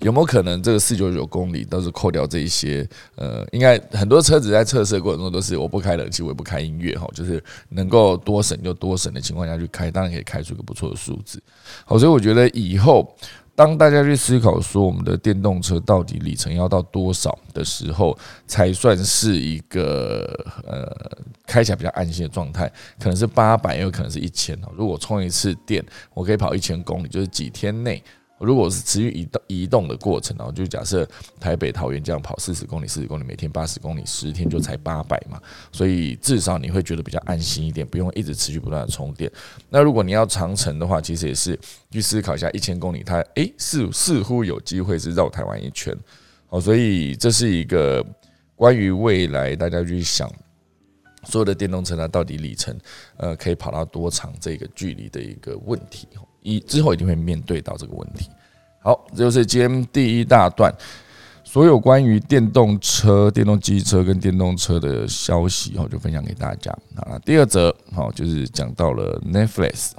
[0.00, 2.86] 有没有可能这个四九九公里都是扣掉这一些？
[3.16, 11.42] 呃，应该很多车子在测试过程中都是我不开冷气，我也不开音乐，哈，就是能够多省就多省的情况下去开，当然可以开出一个不错的数字。
[11.84, 13.16] 好，所以我觉得以后
[13.54, 20.24] 当大家去思考说我们的电动车到底里程要到多少的时候，才算是一个
[20.66, 20.90] 呃
[21.46, 22.66] 开起来比较安心的状态，
[22.98, 24.68] 可能是八百，也有可能是一千哦。
[24.76, 28.02] 如果充一次电，我可以跑一千公里，就是几天内。
[28.38, 35.40] 如果是持续移动移动的过程，然后就假设台北桃园这样跑四十公里、四十公里，每天八十公里，十天就才八百嘛，
[35.72, 39.30] 所以至少你会觉得比较安心一点，不用一直持续不断的充电。
[39.70, 41.58] 那如果你要长程的话，其实也是
[41.90, 45.96] 去思考一下，一千公里它诶似似乎有机会是绕台湾一圈，
[46.48, 48.04] 好，所以这是一个
[48.56, 50.30] 关于未来大家去想
[51.22, 52.76] 所有的电动车它到底里程
[53.16, 56.08] 呃可以跑到多长这个距离的一个问题。
[56.44, 58.30] 一之后一定会面对到这个问题。
[58.80, 60.72] 好，这就是今天第一大段，
[61.42, 67.18] 所有关于电动车、电动机车跟电动车的消息，哈，就分享给大家啊。
[67.24, 69.92] 第二则，好，就是讲到了 Netflix。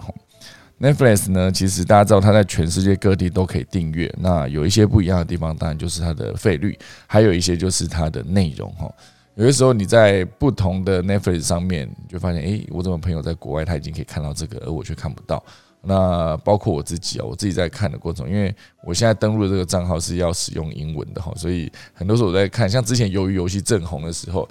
[0.80, 4.14] Netflix 呢，其实大家知道它在全世界各地都可以订阅。
[4.20, 6.78] 那有一些不一样的地方，当然就是它的费率，
[7.08, 8.88] 还有一些就是它的内容，哈。
[9.36, 15.44] 有的时候你在不同的 Netflix 上面，就发现，诶，我怎么朋友在国外他已经可以看到这个，而我却看不到。
[15.86, 24.50] 那包括我自己啊，我自己在看的过程，因为我现在登录的这个账号是要使用英文的哈，所以很多时候我在看，像之前鱿鱼游戏正红的时候，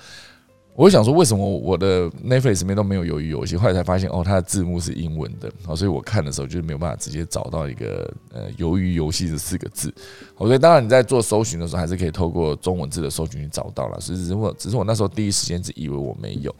[0.76, 9.92] 我想说为什么我的 Netflix 里面都没有鱿鱼游戏，后来才发现哦，它的字幕是英文的，好，所以我看的时候就是没有办法直接找到一个呃鱿鱼游戏这四个字，
[10.34, 16.54] 好，所以当然你在做搜寻的时候，还是可以透过中文字的搜寻去找到了，只是我只是我那时候第一时间只以为我没有。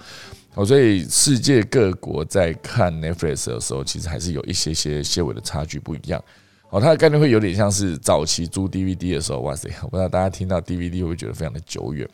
[0.54, 6.22] 哦，所以世界各国在看 Netflix 的时候，其实还是有一些些些微的差距不一样。
[6.70, 9.68] 哦，它的概念会有点像是早期租 DVD 的时候，哇塞！
[9.82, 12.08] 我不知道大家听到 DVD 会不会觉得非常的久远。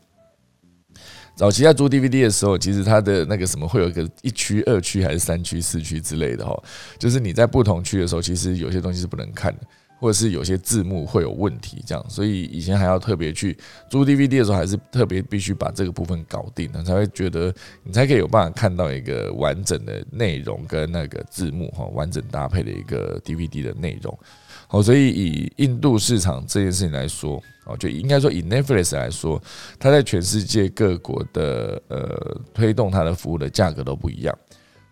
[1.35, 6.63] 早期在租 DVD 的时候，其实它的那个什么会有一个一区、二区还是三区、四区之类的哈，
[6.99, 9.61] 就是你在不同区的时候，其实有些东西是不能看的。
[10.01, 13.55] 或者是有些字幕会有问题，这样，所以以前还要特别去
[13.91, 24.19] 租 DVD 的时候，还是特别必须把这个部分搞定，才会觉得你才可以有办法看到一个完整的内容跟那个字幕哈，完整搭配的一个 DVD 的内容。
[24.67, 29.43] 好，所以以印度市场这件事情来说，哦，就应该说以 Netflix 来说，
[29.79, 34.35] 它在全世界各国的呃推动它的服务的价格都不一样。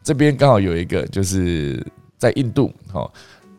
[0.02, 1.84] 这边刚好有一个就是
[2.16, 3.12] 在印度，好，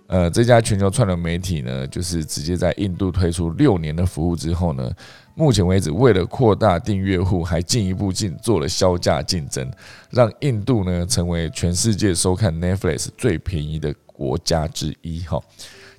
[0.10, 4.92] 呃，这家全球串流媒体呢，就是直接在印度推出六年的服务之后呢，
[5.36, 9.72] 目前为止为了扩大订阅户，还进一步进做了销价竞争，
[10.10, 15.40] 让印度呢成为全世界收看 Netflix 最便宜的国家之一，哈。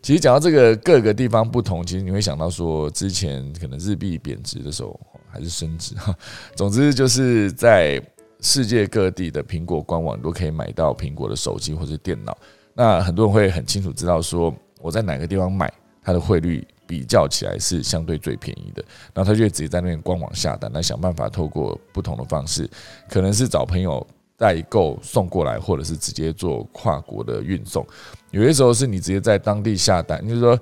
[0.03, 4.99] 其实讲到这个各个地方不同，其实你会想到说，之前可能日币贬值的时候
[5.31, 6.13] 还是升值哈。
[6.57, 8.03] 总之就是在
[8.41, 12.37] 世界各地的苹果官网都可以买到苹果的手机或者电脑。
[12.81, 15.71] 那很多人会很清楚知道说，我在哪个地方买，
[16.03, 18.83] 它的汇率比较起来是相对最便宜的。
[19.13, 22.67] 然后他就直接在那边官网下单，来想办法透过不同的方式，
[23.07, 24.07] 可能是找朋友。
[24.41, 27.87] 代购送过来，或者是直接做跨国的运送。
[28.31, 30.59] 有些时候是你直接在当地下单，就是说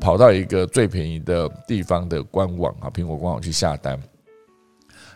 [0.00, 4.00] 跑到一个最便宜的地方的官网啊，苹果官网去下单，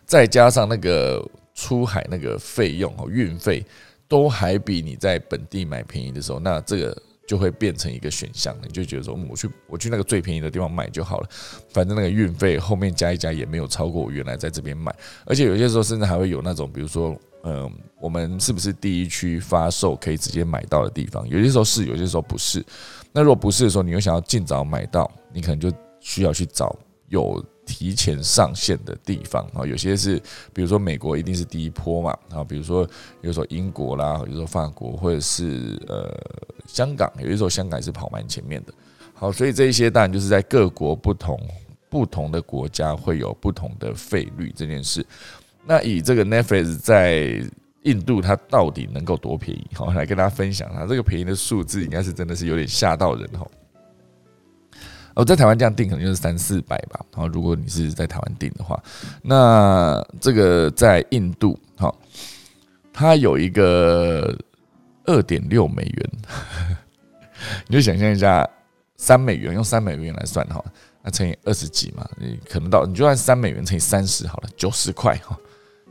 [0.05, 3.65] 再加上那个出海那个费用哦，运费
[4.09, 8.63] 都还比你在本地买便宜的时候，那这个就会变成一个选项了。
[8.67, 11.29] 你就觉得说，我去我去那个最便宜的地方买就好了，
[11.71, 14.95] 反正那个运费后面加一加也没有超过我原来在这边买。
[15.25, 17.17] 而且有些时候甚至还会有那种，比如说。
[17.47, 21.29] 嗯，我们是不是第一区发售可以直接买到的地方？
[21.29, 22.65] 有些时候是，有些时候不是。
[23.13, 26.75] 那如果不是的时候，你又想要尽早买到，你可能就需要去找
[27.09, 29.65] 有提前上线的地方啊。
[29.67, 30.21] 有些是，
[30.53, 32.89] 比如说美国一定是第一波嘛啊，比如说
[33.21, 36.15] 有时候英国啦，有时候法国或者是呃
[36.67, 38.73] 香港，有些时候香港是跑蛮前面的。
[39.15, 41.41] 好，所以这一些当然就是在各国不同
[41.89, 45.07] 不同的国家会有不同的费率这件事。
[45.65, 47.41] 那以这个 Netflix 在
[47.85, 49.67] 印度，它到底能够多便宜？
[49.75, 53.47] 好，来跟大家分享它这个便宜的数字，应该是真的是有点吓到人哈。
[55.15, 57.01] 哦，在台湾这样订可能就是三四百吧。
[57.15, 58.83] 好，如果你是在台湾订的话，
[59.23, 61.97] 那这个在印度，好，
[62.93, 64.37] 它有一个
[65.05, 66.11] 二点六美元，
[67.69, 68.49] 你就想象一下，
[68.97, 70.65] 三美元用三美元来算哈，
[71.03, 75.39] 那乘以二十几嘛，你可能到你就按三美元乘以三十好了，九十块哈。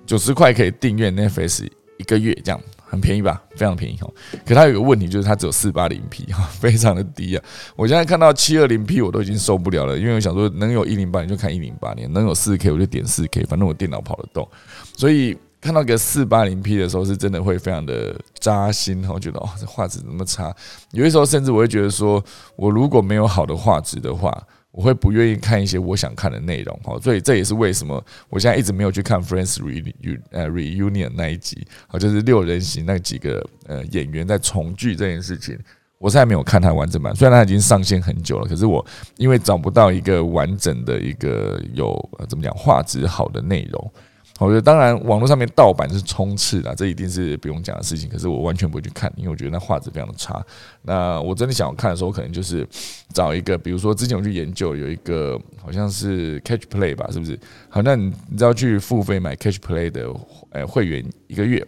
[0.05, 1.65] 九十块可以订阅 Netflix
[1.97, 2.59] 一个月，这样
[2.93, 3.41] 很便宜吧？
[3.55, 4.13] 非常便宜哦。
[4.45, 7.43] 可它有个问题，就是它只有四八零 P 哈， 非常的低啊。
[7.75, 14.47] 我现在看到七二零 P 我都已经受不了了，因为我想说能有一零八年就看一零八年，能有四 K 我就点四 K，反正我电脑跑得动。
[14.95, 20.55] 所以看到个四八零 P 的时候，是真的会非常的扎心哈，觉得哦这画质怎么差？
[20.91, 22.23] 有的时候甚至我会觉得说，
[22.55, 24.31] 我如果没有好的画质的话。
[24.73, 29.93] 我会不愿意看一些我想看的内容，哈，所以这也是为什么我现在一直没有去看《Friends Reunion》
[30.31, 35.55] 呃《Reunion》那一集，好，就是六人行那几个呃演员在重聚这件事情，
[35.99, 38.83] 我现在没有看它完整版，虽然它已经上线很久了，可是我
[39.17, 43.93] 因为找不到一个完整的一个有怎么讲画质好的内容。
[44.39, 48.09] 我觉得当然，网络上面盗版是充斥的，这一定是不用讲的事情。
[48.09, 50.43] 可是我完全不会去看，因为我觉得那画质非常的差。
[50.81, 52.67] 那我真的想要看的时候，可能就是
[53.13, 57.39] 找一个，比如说之前我去研究有一个好像是 Catch Play 吧，是不是？
[57.69, 60.11] 好，那你你知道去付费买 Catch Play 的
[60.49, 61.65] 呃会员一个月，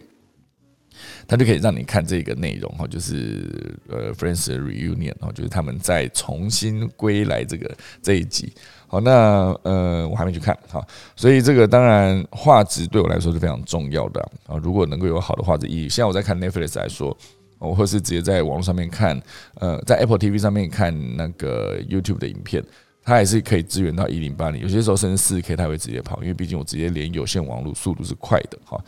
[1.28, 8.52] 他就可以让你看这个内容哈，就是呃 Friends Reunion 哦，就是他们在重新归来这个这一集。
[8.88, 10.80] 好，那呃，我还没去看，哈，
[11.16, 14.56] 所以这个当然画质对我来说是非常重要的啊。
[14.62, 17.16] 如果能够有好的画质，以现在我在看 Netflix 来说，
[17.58, 19.20] 我或是直接在网络上面看，
[19.54, 22.62] 呃，在 Apple TV 上面看那个 YouTube 的影片，
[23.02, 28.78] 它也是可以支援到一零八零，有些时候甚至四 K 它会直接跑，因为毕竟我直接连有线网络速度是快的，哈。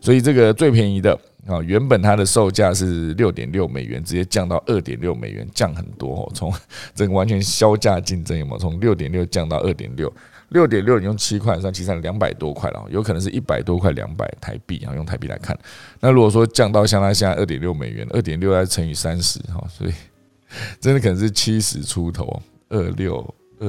[0.00, 1.18] 所以这个最便宜的。
[1.46, 6.32] 啊，原本它的售价是六点六美元，直接降到二点六美元，降很多哦。
[6.34, 6.52] 从
[6.94, 8.58] 整个完全销价竞争有没有？
[8.58, 10.10] 从六点六降到二点六，
[10.48, 14.94] 六点六你用七块算，其实两百多块了，有可能是一百多块两百台币啊。
[14.94, 15.58] 用台币来看，
[16.00, 19.92] 那如果说降到像它现在二点六美元，二点六再乘以三十哈，所以
[20.80, 23.18] 真的可能是七十出头，二六
[23.58, 23.68] 二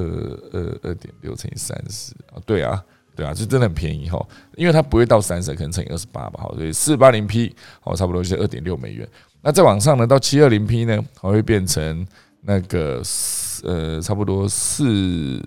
[0.54, 2.82] 二二点六乘以三十啊，对啊。
[3.16, 4.24] 对啊，是真的很便宜哈，
[4.56, 9.08] 因为它不会到三十，可能乘以二十八吧，好，所以四八零 P 好，差不多就是二点六美元。
[9.42, 12.06] 那再往上呢，到七二零 P 呢，还会变成
[12.42, 13.02] 那个
[13.64, 15.42] 呃，差不多四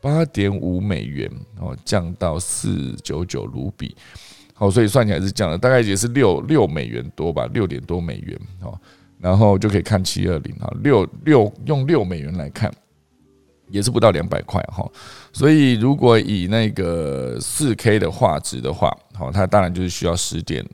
[0.00, 3.94] 八点五美元哦，降到四九九卢比，
[4.54, 8.76] 好，所以算起来是降了，大概也是六六美元多吧，六点多美元哦，
[9.20, 12.72] 然后就可以看七二零啊，六六用六美元来看。
[13.72, 14.86] 也是不到两百块哈，
[15.32, 20.64] 所以如果以那个四 K 的画质的话，好，它当然就是需要十点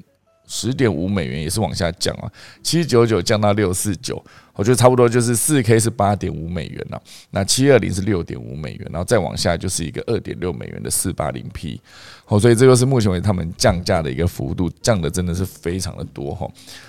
[0.48, 4.20] 十点五美元也是往下降啊，七九九降到六四九，
[4.54, 7.00] 我觉得差不多就是四 K 是八点五美元了，
[7.30, 11.78] 那七二零是六点五美元，然后再往下就是一个二点六美元的四八零 P，
[12.24, 16.48] 好，所以这个是目前为止他们降价的一个幅度，降的真的是非常的多哈。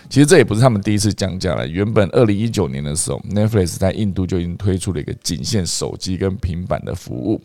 [0.10, 7.40] 其实这也不是他们第一次降价了，原本二零一九年的时候，Netflix 在印度就已经推出了一个仅限手机跟平板的服务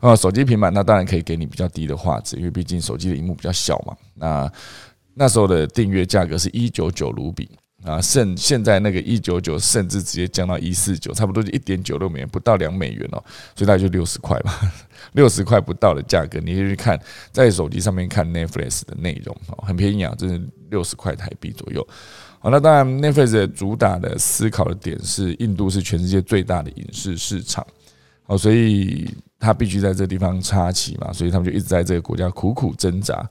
[0.00, 4.52] 啊，手机平板那当然可以给你比较低的画质，因为毕竟手机的荧幕比较小嘛，那。
[5.14, 7.48] 那时候的订阅价格是一九九卢比
[7.84, 13.22] 啊，甚现在那个一九九甚至直接降到一四九，差不多就一点九六美元，不到两美元哦，
[13.56, 14.60] 所以大概就六十块吧，
[15.12, 17.00] 六十块不到的价格，你可以去看
[17.32, 21.86] 在手机上面看 Netflix 的内容哦，很便宜啊，就是六十块台币左右。
[22.38, 27.66] 好，那当然 Netflix 主打的思考的点是印度是全世界最大的影视市场，
[28.24, 33.26] 好，所以他必须在这地方插旗嘛，所以他们就一直在这个国家苦苦挣扎。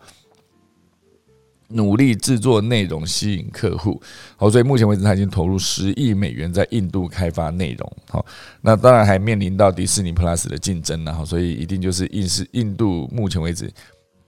[1.69, 4.01] 努力制作内容吸引客户，
[4.35, 8.25] 好，所以目前为止他已经投入十亿美元在印度开发内容，好，
[8.61, 13.71] 那当然还面临到迪士尼 Plus 的竞争了，哈，所以一定就是印是印度目前为止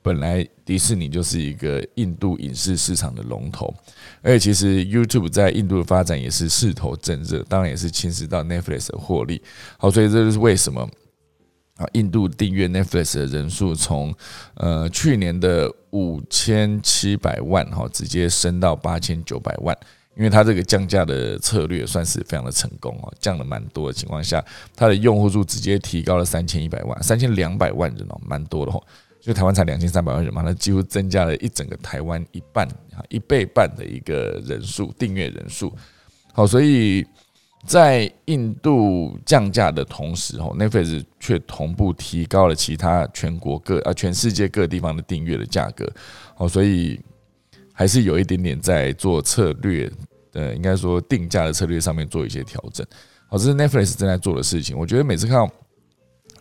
[0.04, 3.74] 本来迪士尼就是一个印度影视市场的龙头，
[4.22, 9.42] 而且其实 YouTube 在印度的发展也是势头正热，当然也是侵蚀到 Netflix 的获利，
[9.78, 10.88] 好，所以这就是为什么。
[11.78, 14.14] 啊，印度订阅 Netflix 的人数从
[14.56, 19.76] 呃去年的五千七百万哈，直接升到八千九百万，
[20.16, 24.44] 因为它这个降价的策略算是非常的成功哦，降了蛮多的情况下，
[24.76, 28.84] 它的用户数直接提高了三千一百万，三千两百万人哦，蛮多的哦，
[29.20, 35.74] 就台湾才两千三百万人嘛，那几乎增加了一整个台湾一半啊，一倍半的一个人数订阅人数，
[36.34, 37.06] 好，所以。
[37.66, 45.92] 在印度降价的同时，哦，Netflix 却同步提高了其他全国各啊全世界各地方的订阅的价格，
[46.38, 47.00] 哦，所以
[47.74, 49.92] 还是有一点点在做策略，
[50.34, 52.86] 呃，应该说定价的策略上面做一些调整，
[53.30, 54.78] 哦，这是 Netflix 正在做的事情。
[54.78, 55.52] 我觉得每次看到。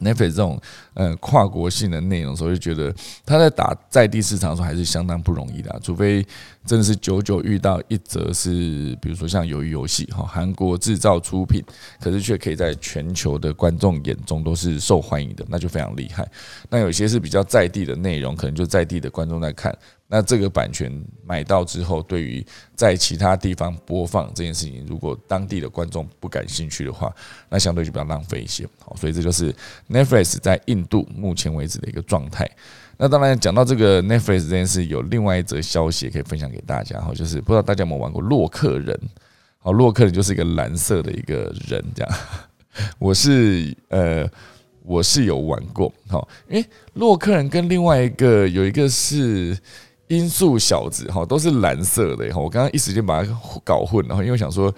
[0.00, 0.60] Netflix 这种
[0.94, 2.94] 呃跨国性的内容，时候就觉得
[3.24, 6.26] 他在打在地市场的时候还是相当不容易的，除非
[6.66, 11.62] 真的是久久遇到一则是，比如说像鱿鱼游戏哈，韩国制造出品，
[12.00, 16.28] 可是却可以在全球的观众眼中都是受欢迎的，那就非常厉害。
[16.68, 19.76] 那有些是比较在地的内容，可能就在地的观众在看。
[20.12, 20.92] 那这个版权
[21.24, 22.44] 买到之后，对于
[22.74, 27.14] 在其他地方播放这件事情，如果当地的观众不感兴趣的话，
[27.48, 28.66] 那相对就比较浪费一些。
[28.84, 29.54] 好，所以这就是
[29.88, 32.50] Netflix 在印度目前为止的一个状态。
[32.96, 37.00] 那当然讲到这个 Netflix 这件事，有另外一则消息可以分享给大家。
[37.00, 39.00] 哈，就是不知道大家有没有玩过洛克人？
[39.58, 42.18] 好，洛克人就是一个蓝色的一个人，这样。
[42.98, 44.28] 我是呃，
[44.82, 45.92] 我是有玩过。
[46.08, 49.56] 好，诶，洛克人跟另外一个有一个是。
[50.10, 54.74] 音速小子哈都是蓝色的哈，我刚刚一时间把它搞混了，因为想说，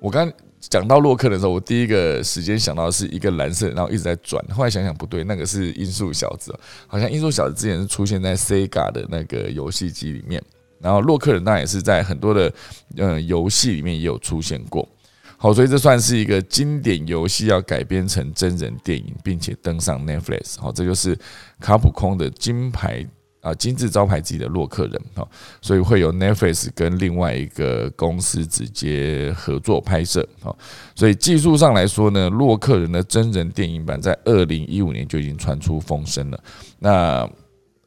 [0.00, 10.42] 我刚讲到洛克的时候，我第一个时间想到是一个蓝色，然后一直在转，后来想想不对，那个是音速小子，好像音速小子之前是出现在 Sega 的那个游戏机里面，
[10.80, 12.50] 然后洛克人那也是在很多的
[12.96, 14.88] 嗯游戏里面也有出现过，
[15.36, 21.14] 好，所以这算是一个经典游戏要改编成真人电影，并且登上 Netflix，好，这就是
[21.60, 23.06] 卡普空的金牌。
[23.46, 25.24] 啊，金字招牌自己的洛克人哈，
[25.62, 30.52] 所以会有 Netflix 跟另外一个公司直接合作拍摄哈，
[30.96, 36.42] 所以技术上来说呢，洛克人的真人电影版在二零一五年就已经传出风声了。
[36.80, 37.30] 那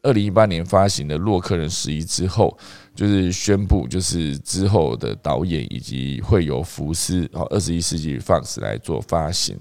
[0.02, 2.58] 二零一八年发行的洛克人十一之后，
[2.96, 9.60] 就是宣布就是之后的导演以及会有福斯哦二十一世纪 Fox 来做发行。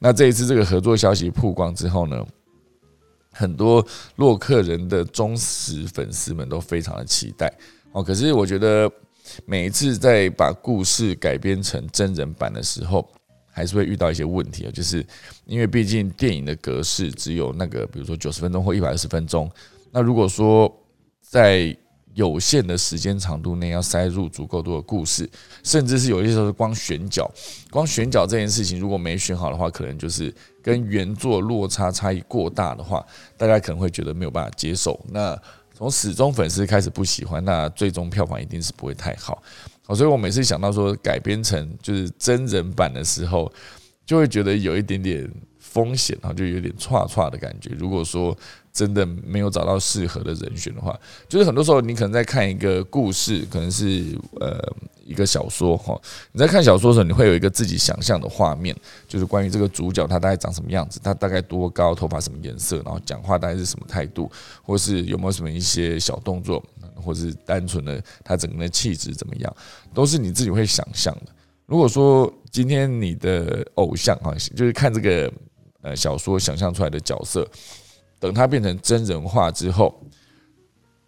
[0.00, 2.20] 那这一次这个合作消息曝光之后呢？
[3.36, 7.52] 很多洛克人的忠实粉丝们都非常的期待
[7.92, 8.02] 哦。
[8.02, 8.90] 可是我觉得
[9.44, 13.06] 每一次在把故事改编成真人版的时候，
[13.50, 14.70] 还是会遇到一些问题啊。
[14.72, 15.04] 就是
[15.44, 19.50] 因为毕竟电影的格式只有那个，比如说九十分钟或一百二十分钟。
[19.90, 20.72] 那如果说
[21.20, 21.76] 在
[22.16, 25.28] 有限的时间长度内要塞入足够多的故事，
[25.62, 27.30] 甚至是有些时候是光选角，
[27.70, 33.04] 光选角这件事情如果没选好的话，可能就是跟原作落差差异过大的话，
[33.36, 34.98] 大家可能会觉得没有办法接受。
[35.10, 35.38] 那
[35.74, 39.42] 从始终粉丝开始不喜欢，那最终票房一定是不会太好。
[39.88, 43.52] 所以我每次想到说改编成就是真人版的时候，
[44.06, 47.70] 就会觉得有一点点风险然后，就有点差差的感觉。
[47.76, 48.34] 如果说
[48.76, 50.94] 真的没有找到适合的人选的话，
[51.26, 54.62] 就是很多时候你可能在看一个故事，可能是呃
[55.06, 55.98] 一个小说哈。
[56.32, 58.76] 你在看小说的时候，你会有一个自己想象的画面，
[59.08, 64.30] 就是关于这个主角他大概长什么样子，他大概多高，头发什么颜色，然后讲话大概是什么态度，
[64.62, 66.62] 或是有没有什么一些小动作，
[67.02, 69.56] 或是单纯的他整个的气质怎么样，
[69.94, 71.32] 都是你自己会想象的。
[71.64, 75.32] 如果说今天你的偶像啊，就是看这个
[75.80, 77.48] 呃小说想象出来的角色，
[78.18, 79.94] 等他变成真人化之后。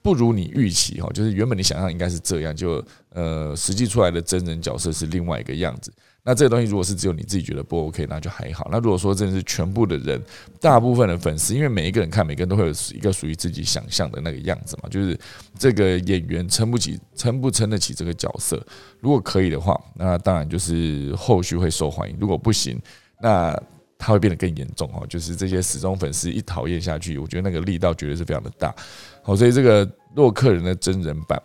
[0.01, 5.93] 不如你预期哈，就是原本你想象应该是这样，就呃实际出来的真人角色是另外一个样子。
[6.23, 8.69] 那这个东西如果是只有你自己觉得不 OK，那就还好。
[8.71, 10.23] 那如果说真的是全部的人，
[10.61, 15.19] 大部分的粉丝，因为每一个人看，每个人都会有一个属于自己想象的那个样子嘛，就是
[15.59, 18.65] 这个演员撑不起，撑不撑得起这个角色。
[19.01, 22.81] 如果可以的话，那当然就是后续会受欢迎；如果不行，
[23.21, 23.61] 那
[23.99, 25.05] 它会变得更严重哦。
[25.09, 28.75] 就是这些死忠粉丝一讨厌下去，我觉得那个力道绝对是非常的大。
[29.23, 31.43] 好，所以这个洛克人的真人版，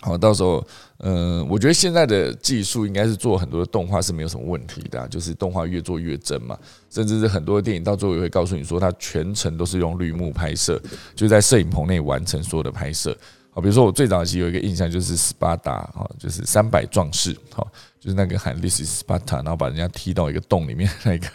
[0.00, 0.66] 好，到时候，
[0.98, 6.58] 嗯，我觉得现在的技术应该是做很多的动画是没有什么问题的，就是动画越做越真嘛，
[6.88, 10.80] 甚至是很多的电影到最后也会告诉你说，它全程都是用绿幕拍摄，
[11.14, 13.16] 就在摄影棚内完成所有的拍摄。
[13.60, 17.66] 比如说我最早期有一个印象就是斯巴达，哈，就是三百壮士，哈，
[18.00, 21.26] 就是那个喊 This is Sparta，然后把人家踢到一个洞里面，那个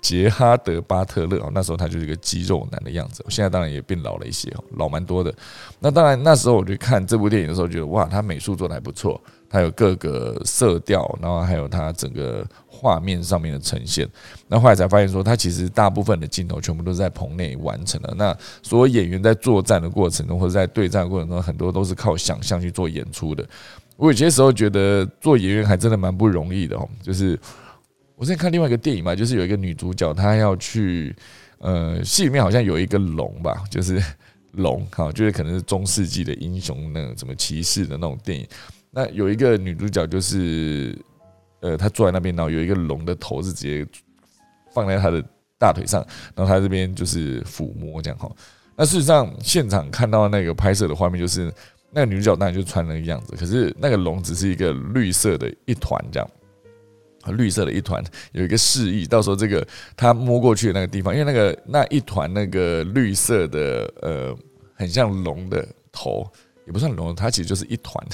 [0.00, 3.22] 杰哈德巴特勒，哦，那时候他就是一个肌肉男的样子。
[3.26, 5.34] 我现在当然也变老了一些，老蛮多的。
[5.80, 9.20] 那当然那时候我去看这部电影的时候，觉得哇，他美术做的还不错。
[9.46, 12.44] 他有各个色调，然后还有他整个
[12.84, 14.06] 画面上面的呈现。
[14.46, 18.14] 那后来才发现说，他其实大部分的镜头全部都是在棚内完成的。
[18.14, 23.42] 那所有演员在作战的过程中，或者在对战过程中，很多都是靠想象去做演出的。
[23.96, 26.86] 我有些时候觉得做演员还真的蛮不容易的哦。
[27.00, 27.40] 就是
[28.16, 31.16] 我之前看另外一个电影嘛，就是有一个女主角，她要去
[31.60, 33.98] 呃戏里面好像有一个龙吧，就是
[34.52, 38.46] 龙哈，就是可能是中世纪的英雄那种什么骑士的那种电影。
[38.96, 40.96] 那有一个女主角，就是
[41.64, 43.86] 呃，他坐在那边，然后有一个龙的头是直接
[44.74, 45.24] 放在他的
[45.58, 48.30] 大腿上，然后他这边就是抚摸这样哈。
[48.76, 51.50] 那事实上，现场看到那个拍摄的画面，就是
[51.90, 56.30] 那个女主角当然就穿那个样子，可是那个龙只是一个绿色的一团这样，
[57.34, 64.36] 绿色的一团有一个示意，到时候这个他摸过去的那个地方，因为那个那一团那个绿色的呃，
[64.74, 66.30] 很像龙的头。
[66.66, 68.06] 也不算龙，它其实就是一团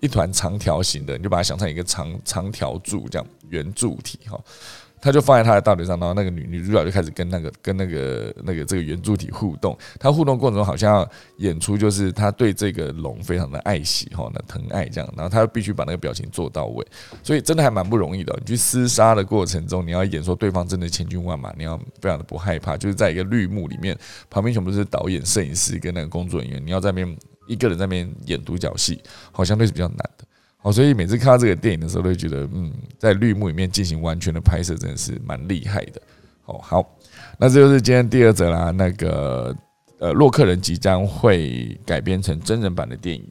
[0.00, 4.40] 一团长条形的，你就把它想成一个长长条柱这样圆柱体哈，
[5.02, 16.86] 它就放在它的大腿上，然后那个女女主角就开始跟那个跟那个那个这个圆柱体互动，她互动过程中好像要演出就是她对这个龙非常的爱惜哈，那疼爱这样，然后她必须把那个表情做到位，
[17.22, 18.34] 所以真的还蛮不容易的。
[18.40, 23.94] 你去厮杀的过程中，你要演说对方真的千军万马，你要非常的不害怕，就是在一个绿幕里面，
[24.30, 27.16] 旁边全部是导演、摄影师跟那个工作人员，你要在那边。
[27.50, 30.24] 一个人在那边演独角戏，好像对是比较难的。
[30.62, 36.00] 好，所以每次看到这个电影的时候，都会觉得，嗯，在绿幕里面进行完全的拍摄，真的是蛮厉害的。
[36.44, 36.98] 哦，好，
[37.38, 38.70] 那这就是今天第二则啦。
[38.70, 39.56] 那个，
[39.98, 43.26] 呃，洛克人即将会改编成真人版的电影。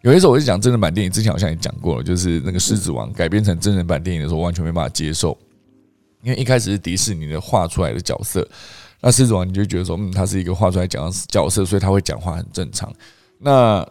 [0.00, 5.36] 有一首我是讲真人版电影，之前好像也讲过了，就是那个《狮子王》改编成真人版电影的时候，完全没办法接受，
[6.22, 8.48] 因为一开始是迪士尼的画出来的角色。
[9.06, 12.90] 那狮子王你就觉得说，嗯，他是一个画出来讲角色，所以他会讲话很正常。
[13.38, 13.86] 那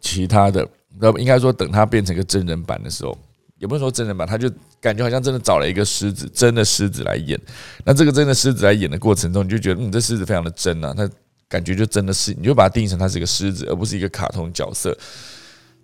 [0.00, 3.16] 其他的，那应该说等他变成一个真人版的时候，
[3.58, 4.50] 也不是说真人版，他就
[4.80, 7.40] 感觉好像真的找了一个狮子，真的狮子来演。
[7.84, 11.08] 那这个真的狮子来演的过程中，你就觉得，嗯，这狮子非常的真啊，他
[11.48, 14.98] 感觉就真的是，你就把它定义成他是一个狮子，而不是一个卡通角色。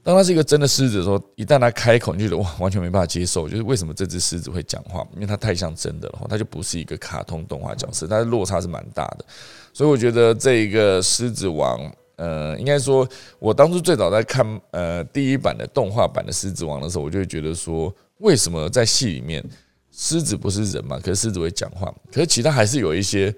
[0.05, 3.49] 当他是一个真的狮子的时候，一旦他开口，你就觉得哇，完全没办法接受。
[3.49, 5.03] 就是为什么这只狮子会讲话？
[5.15, 9.25] 因为它太像真的了，它就不是一个卡通动画角色，它的落差是蛮大的。
[9.73, 19.43] 所以我觉得这一个狮子王，呃，应该说，我当初最早在看呃第一版的动画版的狮子王的时候，我就会觉得说，为什么在戏里面
[19.91, 20.99] 狮子不是人嘛？
[20.99, 23.35] 可是狮子会讲话，可是其他还是有一些。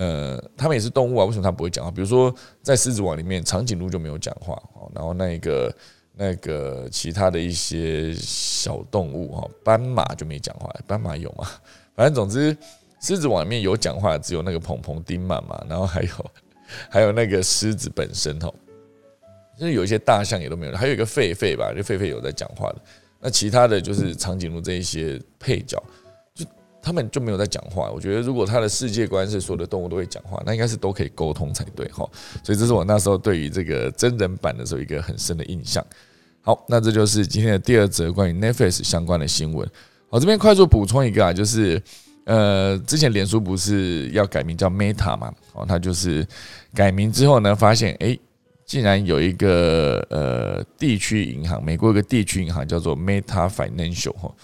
[0.00, 1.90] 呃，他们也是动物啊，为什么他不会讲话？
[1.90, 5.76] 比如说在狮子王里面，长颈鹿就没有讲话哦，然后那个
[6.16, 11.46] 那个其他的一些小动物哈，斑马就没讲话，斑马有吗？
[11.94, 12.56] 反正总之，
[13.02, 16.30] 狮子王里面有讲话，只有那个鹏鹏丁满嘛，然后还有
[16.88, 18.50] 还有那个狮子本身哈，
[19.58, 22.76] 就是有一些大象也都没有，还有一个狒狒吧，就狒狒有在讲话的，
[23.20, 25.78] 那其他的就是长颈鹿这一些配角。
[26.82, 27.90] 他们就没有在讲话。
[27.90, 32.08] 我觉得，如果他的世界观是所有的动物都会讲话，那应该是都可以沟通才对哈。
[32.42, 35.84] 所以，这是我那时候对于这个真人版的时候一个很深的印象。
[36.40, 39.68] 好，那这就是今天的第二则关于 Netflix 相关的新闻。
[40.08, 41.82] 好，这边快速补充一个啊，就是
[42.24, 45.32] 呃，之前脸书不是要改名叫 Meta 嘛？
[45.52, 46.26] 哦，它就是
[46.74, 48.18] 改名之后呢，发现哎，
[48.64, 54.34] 竟然有一个呃地区银行，美国一个地区银行叫做 Meta Financial 哈，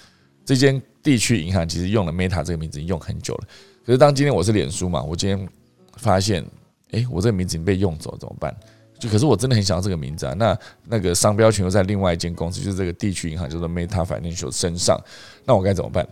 [0.45, 0.83] 这间。
[1.07, 3.47] 地区银行其实用了 Meta 这个名字用很久了，
[3.85, 5.49] 可是当今天我是脸书嘛，我今天
[5.99, 6.45] 发现
[6.91, 8.53] 诶，我这个名字已经被用走怎么办？
[8.99, 15.01] 就可是我真的很想要这个名字啊，那那个商标权又在另外一间公司，就是这个地区银行叫做 Meta Financial 身上，
[15.45, 16.05] 那我该怎么办？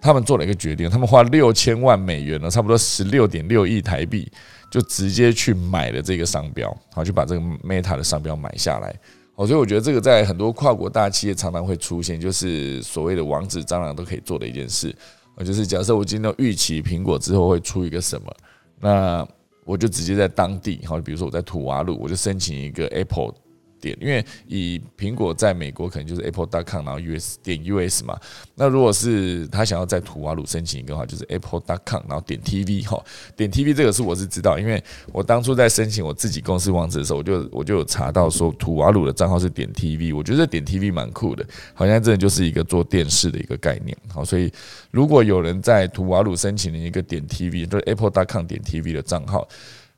[0.00, 4.28] 他们做了一个决定，他们花六千万美元呢，差不多十六点六亿台币，
[4.68, 8.94] 就直接去买了这个商标，好，就把这个 Meta 的商标买下来。
[9.38, 14.92] 哦，所以我觉得这个在很多跨国大企业常常会出现，就是所谓的王子蟑螂都可以做的一件事。
[15.36, 18.34] 啊，就是假设我今天预期苹果之后会出一个什么，
[18.80, 19.24] 那
[19.64, 23.32] 我就直接在当地，好，比如说我在土瓦路，我就申请一个 Apple。
[23.80, 28.18] 点，因为以苹果在美国可能就是 Apple.com，然后 US 点 US 嘛。
[28.54, 33.02] 那如果是他想要在图瓦鲁申请一个话，就是 Apple.com，然后点 TV 哈。
[33.36, 43.96] 点 TV 这个是我是知道，因为我当初在申请我自己公司网址的时候，我就我就有查到说图瓦鲁的账号是点 TV，我觉得点 TV 蛮酷的，好像真的就是一个做电视的一个概念。
[44.12, 44.52] 好，所以
[44.90, 49.46] 如果有人在图瓦鲁申请了一个点 TV，就是 Apple.com 点 TV 的账号。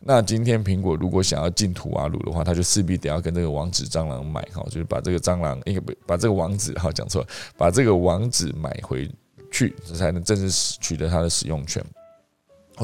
[0.03, 7.27] 那今天苹果如果想要进土瓦鲁的话，他就势必得要跟这个王子蟑螂买哈，就是把这个蟑螂应该不把这个王子哈讲错，
[7.57, 9.07] 把这个王子买回
[9.53, 11.85] 去，才能正式取得它的使用权。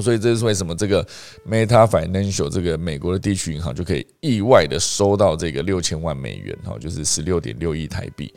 [0.03, 1.03] 所以这是为什么这个
[1.49, 8.31] Meta Financial 这个美国的地区银行就可以意外的收到这个六千万美元哈，就是十六点六亿台币。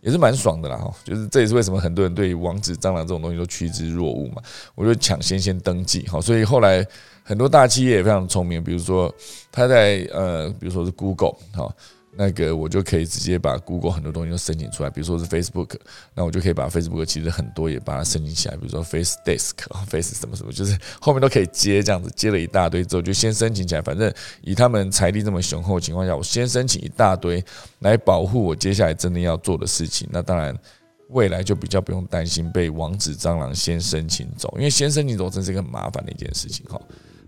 [0.00, 4.42] 也是蛮爽的啦，哈，就是这也是为什么很多人对王子蟑螂这种东西都趋之若鹜嘛。
[4.76, 6.86] 我就抢先先登记，好，所以后来
[7.28, 9.14] 很多大企业也非常聪明，比如说
[9.52, 11.70] 他在呃，比如说是 Google，好。
[12.20, 15.76] 那个我就可以直接把 Google 很多东西都申请出来，比如说是 Facebook，
[16.14, 19.52] 那我就可以把 Facebook 其实很多也把它申请起来，比如说 Face Desk、
[19.86, 23.82] Face 什么什么，就是后面都可以接这样子，接了一大堆之后就先申请起来。
[23.82, 27.44] 反正以他们财力这么雄厚的情况下，我先申请一大堆
[27.80, 30.08] 来保护我接下来真的要做的事情。
[30.10, 30.52] 那当然
[31.10, 36.80] 未来就比较不用担心被王子蟑螂先申请走，因为先申请走真是一个很麻烦的一件事情哈。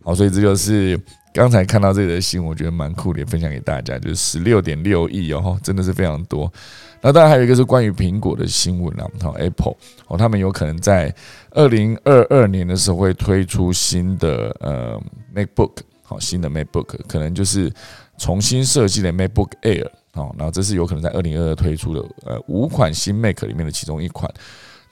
[0.03, 0.98] 好，所以这就是。
[1.32, 3.96] 刚才看到这个新闻，我觉得蛮酷的，也分享给大家。
[4.01, 6.53] 就是十六点六亿哦，真的是非常多。
[7.01, 9.76] 那当然还有一个是关于苹果的新闻啦，好，Apple
[10.09, 11.14] 哦，他们有可能在
[11.53, 15.01] 二零二二年的时候会推出新的呃
[15.32, 15.70] MacBook，
[16.03, 17.72] 好，新的 MacBook 可能就是
[18.18, 24.28] 重新设计的 MacBook Air，好，然后这是有可能在二零二二推出的呃五款新 Mac 里面的其中一款。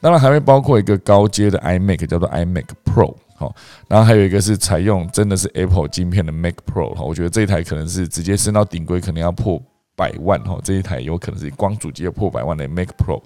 [0.00, 3.16] 当然还会包括一个高阶的 iMac，叫做 iMac Pro。
[3.38, 3.54] 好，
[3.86, 9.62] 然后还有一个是采用真的是 Apple 晶片的 Mac Pro 哈，我觉得这一台可能是直接升到顶规，可能要破
[9.94, 13.22] 百万哈，这一台有可能是光主机要破百万的 Mac Pro，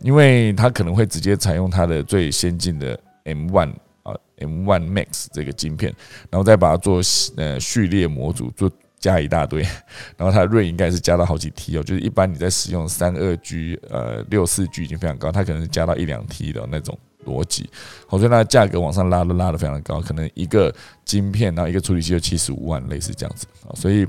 [0.00, 5.94] 因为它可能会直接采用它的最先进的 M1 啊 M1 Max 这个晶片，
[6.30, 7.00] 然后再把它做
[7.36, 9.62] 呃序列模组做加一大堆，
[10.18, 16.98] 然后它的锐应该是加到好几 T 哦，就是一般你在使用三二 G 呃六四 G 已经非常高，它可能是加到一两 T 的那种。
[17.24, 17.68] 逻辑，
[18.06, 23.74] 好，所以它的价格往上拉都拉的非常的高，可能一个晶片，然后一个处理器就七十五万，类似这样子啊。
[23.74, 24.06] 所以，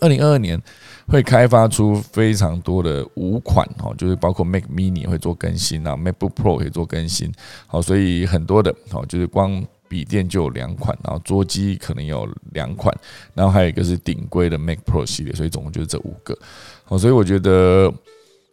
[0.00, 0.60] 二零二二年
[1.08, 7.32] 会开发出非常多的五款哦，就是包括 Mac Mini 会做更新啊，MacBook Pro 会做更新，
[7.66, 12.96] 好，所以很多的，哦，就是光笔电就有两款，然后桌机可能有两款，
[13.34, 16.36] 然后还有一个是顶规的 Mac Pro 系列，所以总共就是这五个，
[16.84, 17.92] 好，所以我觉得。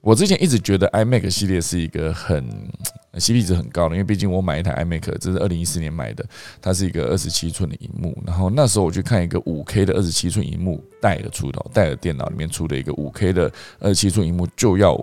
[0.01, 2.43] 我之前一直觉得 iMac 系列是一个很
[3.13, 6.25] CP 值很高的，因为毕竟我买一台 iMac，这是二零一四年买的，
[6.61, 8.17] 它是一个二十七寸的荧幕。
[8.25, 14.99] 然后那时候我去看一个五 K 的二十七寸荧幕，戴尔出的，戴尔电脑里面出的一个五 K 的二十七寸荧幕就要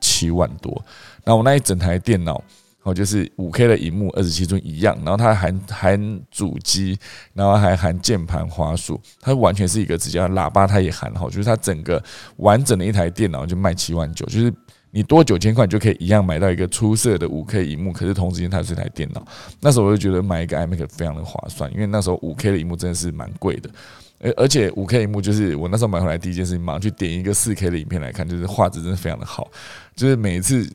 [0.00, 0.82] 七万多。
[1.24, 2.42] 那我那一整台电脑。
[2.82, 6.98] 哦，就是五 K 的荧幕，二十七寸一样，然后它含含主机，
[7.34, 11.14] 然后还含键盘、滑鼠，它完全是一个直接喇叭，它也含。
[11.14, 12.02] 好，就是它整个
[12.38, 14.50] 完整的一台电脑就卖七万九，就是
[14.90, 19.22] 你多九千块就可以一样买到一个出色的五 K 荧幕，可是同时间它是一台电脑。
[19.60, 23.68] 那时候我就觉得买一个 iMac 非常的划算，因为那时候五 K 的荧幕真的是蛮贵的，
[24.20, 29.50] 而而且五 K 荧幕就是我那时候买回来第一件事情，马上去点一个四 K 的影片来看，就是画质真的非常的好，
[29.94, 30.66] 就是每一次。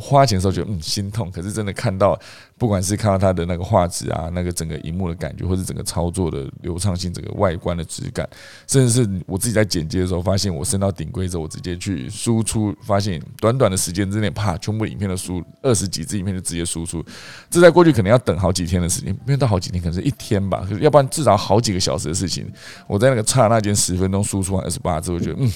[0.00, 2.18] 花钱的时候觉得嗯心痛，可是真的看到，
[2.56, 8.28] 不管是看到它的那个画质啊，那个整个荧幕的感觉，或者整个操作的流畅性，整个外观的质感，
[8.68, 17.04] 甚至是我自己在剪接的时候，发现我升到顶规之后，我直接去输出，发现短短的时间之内，啪，全部影片的输二十几支影片就直接输出，
[17.50, 22.48] 这在过去可能要等好几天的时间，没有到好几天，可能是一天吧，要不然至少好几个小时的事情，
[22.86, 25.52] 我在那个刹那间十分钟输出完二十八之后觉得嗯。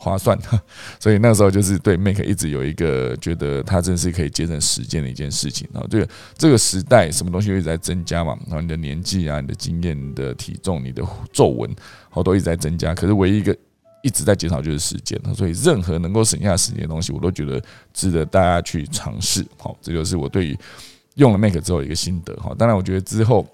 [0.00, 0.38] 划算，
[1.00, 5.82] 所以那时候就是对 Make 一直有一个觉得它真是可以节省时间的一件事情啊。
[5.90, 8.38] 这个这个时代，什么东西一直在增加嘛？
[8.46, 11.68] 然后你的年纪啊，你的经验、你的体重、你的皱纹，
[12.08, 12.94] 好都一直在增加。
[12.94, 13.54] 可是唯一一个
[14.04, 15.20] 一直在减少就是时间。
[15.34, 17.60] 所以任何能够省下时间的东西，我都觉得
[17.92, 19.44] 值得大家去尝试。
[19.58, 20.56] 好，这就是我对于
[21.16, 22.36] 用了 Make 之后一个心得。
[22.36, 23.44] 哈，当然我觉得之后。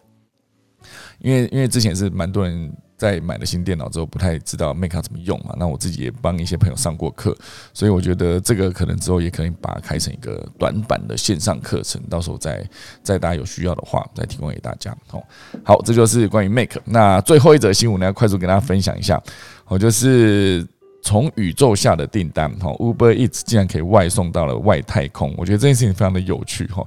[1.21, 2.71] 因为因为之前是蛮多人。
[2.97, 5.55] 在买了新电脑之后，不太知道 Make 怎么用嘛？
[5.59, 7.37] 那我自己也帮一些朋友上过课，
[7.73, 12.65] 所以我觉得这个可能之后也可以把它开成一个短版的线上课程，到时候再
[13.03, 14.97] 再大家有需要的话，再提供给大家。
[15.09, 15.23] 好，
[15.65, 16.81] 好，这就是关于 Make。
[16.85, 19.21] 那最后一则新闻呢，快速跟大家分享一下，
[19.67, 20.67] 我就是
[21.03, 26.87] 从宇宙下的订单，哈，Uber Eats 竟然可以外送到了外太空，我觉得这件事情非常的有趣，哈，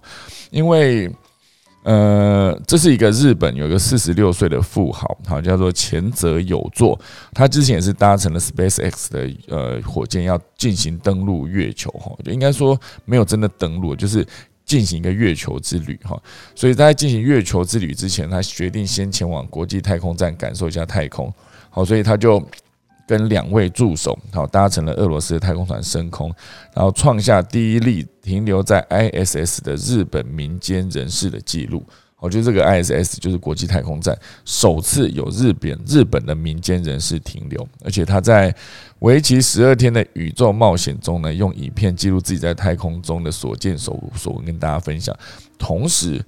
[0.52, 1.14] 因为。
[1.88, 7.00] 呃，这是一个日本有一个四十六岁的富豪，好叫做前泽有作，
[7.34, 14.28] 他之前也是搭乘了 Space X 的呃火箭要进行登陆月球哈，就应该说没有真的登陆，就是
[14.66, 16.22] 进行一个月球之旅哈。
[16.54, 21.34] 所以在进行月球之旅之前，他决定先前往国际太空站感受一下太空，
[21.70, 22.46] 好，所以他就。
[23.08, 26.32] 跟两位助手，好搭乘了俄罗斯的太空船升空，
[26.76, 31.84] 然后创下第一例停留在 ISS 的日本民间人士的记录。
[32.20, 38.54] 我觉得这个 ISS 就是国际太空站，首次有日本日本的民间人士停留，而且他在
[39.00, 45.16] 为期十二天的宇宙冒险中呢，用影片记录自己在太空中的所见所所闻，跟大家分享。
[45.60, 46.20] 同时，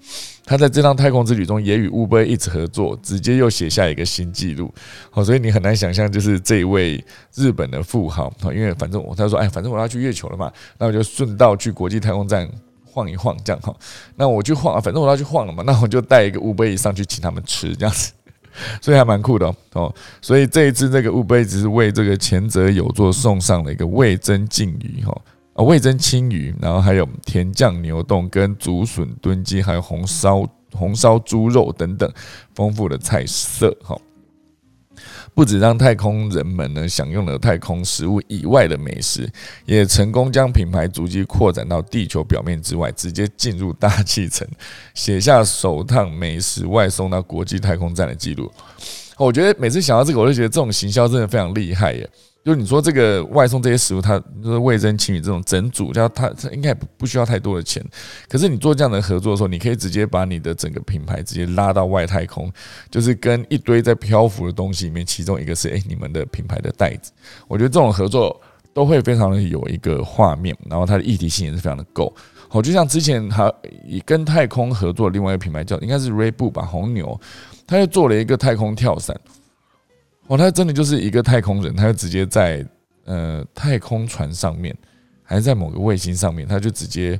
[0.45, 4.71] 他在这趟太空之旅中也与 Uber 一直合作，直接又写下一个新纪录。
[5.09, 12.47] 好，所以你很难想象，就是这一位日本的富豪，因为反正我他说，哎，反正我要去月球了嘛，那我就顺道去国际太空站。
[12.91, 13.75] 晃一晃，这样哈，
[14.15, 18.11] 那我去晃啊，反正我要去晃了嘛，那我就带一个乌龟上去请他们吃，这样子，
[18.81, 19.93] 所以还蛮酷的哦。
[20.21, 25.21] 所以这一次这个乌龟只是为这个前者有座送上了一个味增鲫鱼哈，
[25.53, 32.11] 啊味增青鱼，然后还有甜酱牛冻跟竹笋炖鸡，还有红烧红烧猪肉等等
[32.53, 33.95] 丰富的菜色哈。
[35.39, 39.25] 不止让太空人们呢享用了太空食物以外的美食，
[39.65, 44.45] 也成功将品牌足迹扩展到地球表面之外，直接进入大气层，
[44.93, 48.51] 写下首趟美食外送到国际太空站的记录。
[49.15, 52.09] 我觉得每次想到这个，我就觉得这种行销真的非常厉害耶。
[52.49, 57.85] 就你说这个外送这些食物，它就是味增青鱼这种整组，叫它它应该不不需要太多的钱。
[58.27, 62.51] 可是你做这样的合作的时候，你可以直接把你的整个品牌直接拉到外太空，
[62.89, 67.11] 就是跟一堆在漂浮的东西里面，其中一个是诶你们的品牌的袋子。
[67.47, 68.35] 我觉得这种合作
[68.73, 72.11] 都会非常的有一个画面，然后它的议题性也是非常的够。
[72.47, 73.53] 好，就像之前还
[74.03, 77.21] 跟太空合作另外一个品牌叫应该是 Ray b 吧，红牛，
[77.67, 79.15] 他又做了一个太空跳伞。
[80.29, 82.63] 哦，他真的就是一个太空人，他就直接在
[83.05, 84.75] 呃太空船上面，
[85.23, 87.19] 还是在某个卫星上面，他就直接，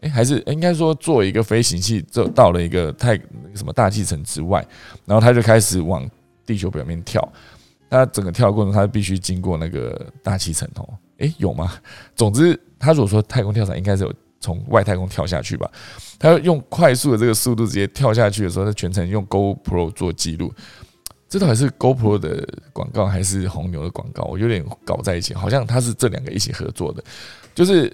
[0.00, 3.14] 哎，还是应该说做一个飞行器，就到了一个太
[3.54, 4.66] 什么大气层之外，
[5.06, 6.08] 然后他就开始往
[6.44, 7.32] 地球表面跳。
[7.88, 10.88] 他整个跳过程，他必须经过那个大气层哦。
[11.18, 11.74] 诶，有吗？
[12.16, 15.70] 总之，他如果说太空跳伞，应该是有从外太空跳下去吧？
[16.18, 20.52] 他用快速的这个速度直接跳下去的时候，他全程用 GoPro 做记录。
[21.32, 24.22] 这到底是 GoPro 的广告还是红牛的广告？
[24.24, 27.02] 我有点搞在一起，好像它是这两个一起合作的，
[27.54, 27.90] 就是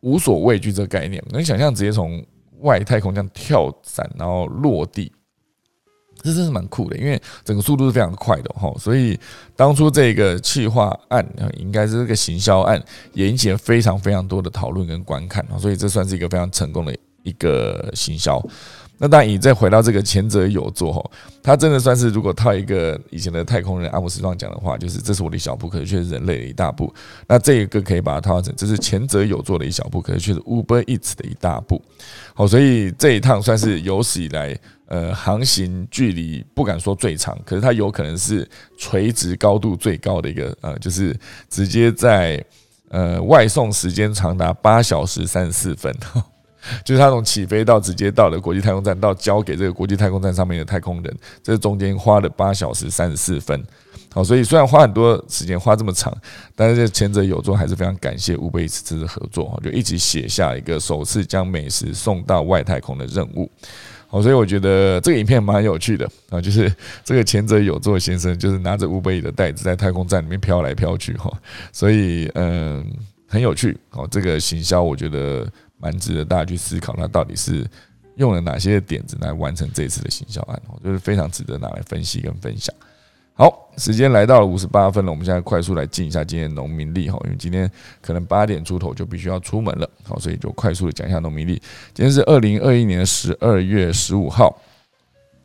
[0.00, 1.22] 无所畏惧这个概念。
[1.30, 2.20] 能想象直接从
[2.62, 5.12] 外太空这样跳伞，然后落地，
[6.20, 8.74] 这真是蛮酷的，因为整个速度是非常快的哈。
[8.76, 9.16] 所以
[9.54, 11.24] 当初这个企划案，
[11.58, 12.82] 应该是这个行销案，
[13.12, 15.56] 也引起了非常非常多的讨论跟观看啊。
[15.56, 18.44] 所以这算是一个非常成功的一个行销。
[19.02, 21.10] 那当然，你再回到这个前者有座哈，
[21.42, 26.92] 他真的算是如果套一个以前的太空人阿姆斯壮讲的话，就是这是我的一小步，可是却是人类的一大步。
[27.26, 31.80] 那这一个可以把它套成，这是前者有座的一小步，可是却是 Uber Eats 的一大步。
[32.34, 38.46] 好，所以这一趟算是有史以来呃航行距离不敢说最长，可是它有可能是
[38.76, 42.44] 垂直高度最高的一个呃，就是直接在
[42.90, 45.90] 呃外送时间长达八小时三十四分。
[46.84, 53.62] 就是他从起飞到直接到了国际太空站，到交给这个国际太空站上面的太空人，这中间花了八小时三十四分。
[54.12, 56.12] 好，所以虽然花很多时间，花这么长，
[56.56, 63.48] 但是前者有座还是非常感谢乌贝此次的合作，就一起写下一个首次将美食送到外太空的任务。
[64.08, 66.72] 好，所以我觉得这个影片蛮有趣的啊，就是
[67.04, 71.32] 这个前者有座先生就是拿着乌贝的袋子在太空站里面飘来飘去哈，
[71.72, 72.84] 所以嗯
[73.28, 73.78] 很有趣。
[73.90, 75.46] 好，这个行销我觉得。
[75.80, 77.66] 蛮值得大家去思考，那到底是
[78.16, 80.60] 用了哪些点子来完成这次的行销案？
[80.84, 82.74] 就是非常值得拿来分析跟分享。
[83.32, 87.70] 好，时间来到了五十八分了，我们现在快速来进一下今天农民历哈，因为今天
[88.02, 91.54] 可能八点出头就必须要出门了，好，所以就快速的讲一下农民历。
[91.94, 94.60] 今天是二零二一年十二月十五号，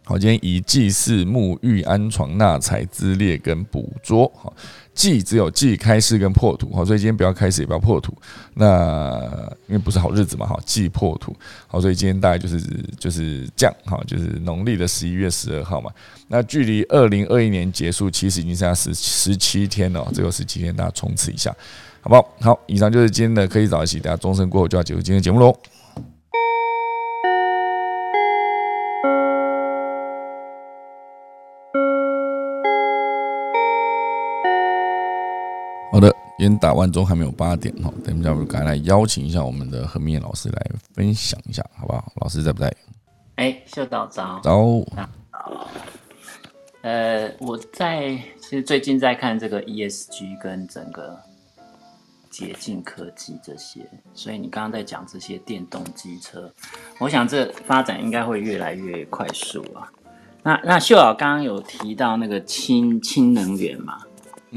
[0.07, 4.31] 好，今天以祭祀、沐浴、安床、纳财、资列跟捕捉。
[4.35, 4.53] 好，
[4.93, 6.71] 祭只有祭开市跟破土。
[6.75, 8.15] 好，所以今天不要开市，也不要破土。
[8.53, 9.19] 那
[9.65, 11.35] 因为不是好日子嘛，好，祭破土。
[11.65, 12.61] 好，所以今天大概就是
[12.99, 13.75] 就是这样。
[13.85, 15.89] 好，就是农历的十一月十二号嘛。
[16.27, 20.07] 那距离二零二一年结束，其实已经剩下十十七天了。
[20.13, 21.49] 最后十七天，大家冲刺一下，
[22.01, 22.29] 好不好？
[22.41, 25.51] 好，以上就是今天的科技早一起，大家钟声过后就要结束今天节目喽。
[35.95, 42.11] 好的，今天打完钟还没有八点哈，等一下我们赶来邀请一下我们的何明燕老师来分享一下，好不好？
[42.15, 42.75] 老师在不在？
[43.35, 44.41] 哎，秀导早。
[44.43, 44.59] 早。
[46.81, 48.09] 呃，我在
[48.41, 51.17] 其实最近在看这个 ESG 跟整个
[52.29, 56.51] 洁净科技这些，所以你刚刚在讲这些电动机车，
[56.99, 59.87] 我想这发展应该会越来越快速啊。
[60.43, 64.01] 那那秀导刚刚有提到那个氢氢能源嘛？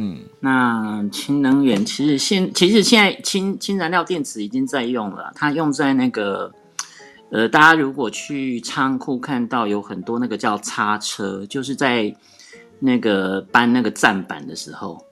[0.00, 6.52] 嗯，那氢能源其实现其实现在氢氢燃料电池已经在用了，它用在那个
[7.32, 12.14] 呃，大家如果去仓库看到有很多那个叫叉车，就是在
[12.78, 15.04] 那个搬那个站板的时候，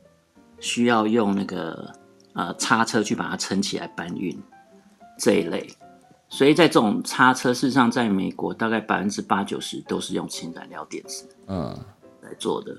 [0.60, 1.92] 需要用那个
[2.34, 4.40] 呃叉车去把它撑起来搬运
[5.18, 5.68] 这一类，
[6.28, 11.76] 所以在这种叉车事实上，在美国大概百分之八九十都是用氢燃料电池嗯
[12.22, 12.72] 来做的。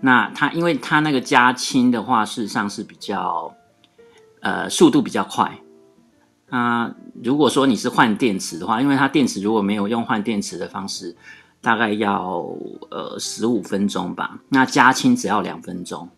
[0.00, 3.54] 那它，因为它那个加氢的话，事实上是比较，
[4.40, 5.58] 呃，速度比较快。
[6.48, 11.16] 那如果说你是换电池的话，因为它电池如果没有用换电池的方式，
[11.60, 12.46] 大概要
[12.90, 14.38] 呃十五分钟吧。
[14.50, 16.08] 那加氢只要两分钟，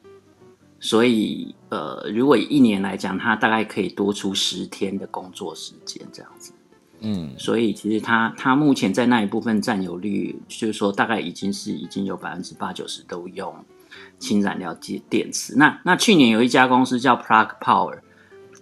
[0.81, 6.53] 所以呃，如果一年来讲，它大概可以多出十天的工作时间这样子。
[7.01, 13.55] 嗯，所以其实它它目前在那一部分占有率，就是说大概已经是已经有百分之八九十都用。
[14.19, 17.95] 氢燃料电电池，那那去年有一家公司叫 Plug Power，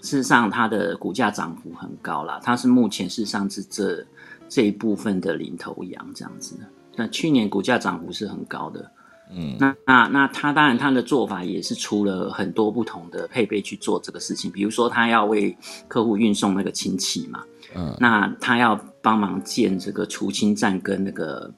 [0.01, 4.05] 事实上它的股价涨幅很高啦，它是目前事实上是这
[4.49, 6.57] 这一部分的领头羊这样子。
[6.95, 8.91] 那去年股价涨幅是很高的，
[9.33, 15.57] 嗯，那那那他当然他的做法也是出了很多不同的配备去做这个事情，比如说他要为
[15.89, 17.43] 客户运送那个氢气嘛，
[17.75, 21.53] 嗯，那他要帮忙建这个除清站跟那个。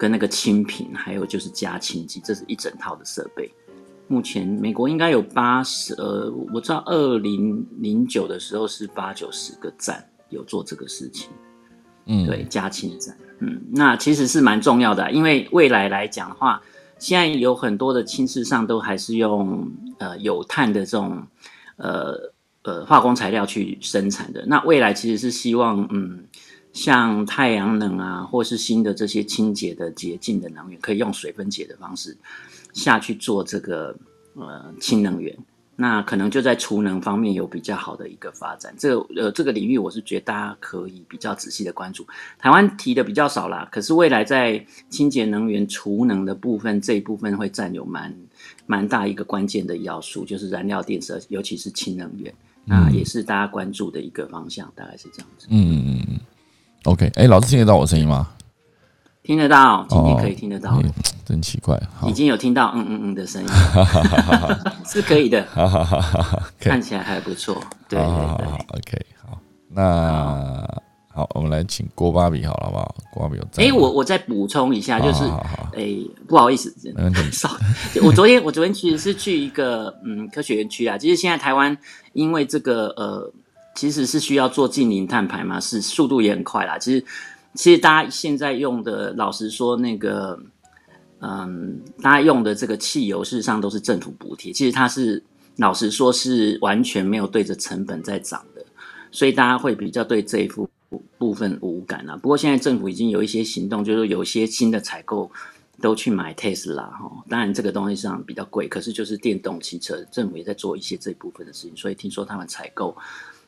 [0.00, 3.52] 跟那个氢瓶，还有就是加氢机，这是一整套的设备。
[4.06, 11.30] 目前美国应该有八十，呃，我知道二零零九的时候是八九十个站有做这个事情。
[12.06, 16.62] 嗯，对，加氢站，嗯，那其实是蛮重要的，因为未来来讲的话，
[17.00, 19.68] 现在有很多的氢市上都还是用
[19.98, 21.26] 呃有碳的这种
[21.74, 22.32] 呃
[22.62, 24.44] 呃化工材料去生产的。
[24.46, 26.24] 那未来其实是希望，嗯。
[26.74, 32.16] 像太阳能啊，或是新的这些清洁的洁净的能源，可以用水分解的方式
[32.72, 33.96] 下去做这个
[34.34, 35.36] 呃氢能源，
[35.74, 38.72] 那可能就在储能方面有比较好的一个发展。
[38.78, 42.06] 这个呃这个领域，我是觉得大家可以比较仔细的关注。
[42.38, 48.14] 台湾提的比较少啦，可是未来在清洁能源储能的部分，这一部分会占有蛮
[48.66, 52.32] 蛮大一个关键的要素，就是燃料电池，尤其是氢能源，
[52.68, 55.46] 那也是大家关注的一个方向，大概是这样子。
[55.50, 56.20] 嗯嗯嗯。
[56.84, 58.28] OK，哎，老师听得到我声音吗？
[59.24, 60.80] 听得到，今天可以听得到，
[61.24, 63.48] 真奇怪，已经有听到嗯嗯嗯的声音，
[64.86, 65.44] 是可以的，
[66.58, 67.54] 看起来还不错，
[67.88, 68.46] 对对对
[68.78, 69.38] ，OK，好，
[69.68, 70.66] 那
[71.12, 72.94] 好，我们来请郭芭比，好了，好不好？
[73.12, 75.24] 郭芭比有在，哎，我我再补充一下，就是，
[75.78, 76.74] 哎，不好意思，
[77.32, 77.56] 少，
[78.02, 81.76] 我昨天我昨天其实是去一个嗯科学园区啊，其实现在台湾
[82.12, 83.32] 因为这个呃。
[83.74, 86.76] 其实是需要做近零碳排嘛，是速度也很快啦。
[86.76, 87.04] 其实，
[87.54, 90.36] 其实大家现在用的，老实说，那个，
[91.20, 94.52] 嗯，大家用的这个汽油，事实上都是政府补贴。
[94.52, 95.22] 其实它是
[95.58, 98.66] 老实说，是完全没有对着成本在涨的，
[99.12, 100.68] 所以大家会比较对这一部
[101.16, 102.16] 部分无感啊。
[102.16, 105.30] 不过现在政府已经有一些行动，就是有一些新的采购
[105.80, 107.24] 都去买 Tesla 哈。
[107.28, 111.76] 当然这个东西上比较贵，可是就是电动汽车，政府也在做一些这部分的事情。
[111.76, 112.96] 所以听说他们采购。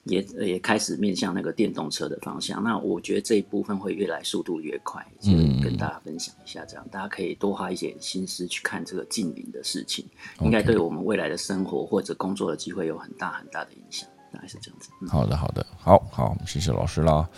[0.05, 5.31] 也也开始面向那个电动车的方向，那我觉得这一部分会越来速度越快，就
[5.63, 10.07] 跟大家分享一下，这样大家可以多花一些心思去看这个近邻的事情，
[10.41, 14.89] 应该对我们未来的生活或者工作的机会有很大很大的影响，大概是这样子。
[15.07, 17.29] 好的，好的，好好，谢谢老师啦。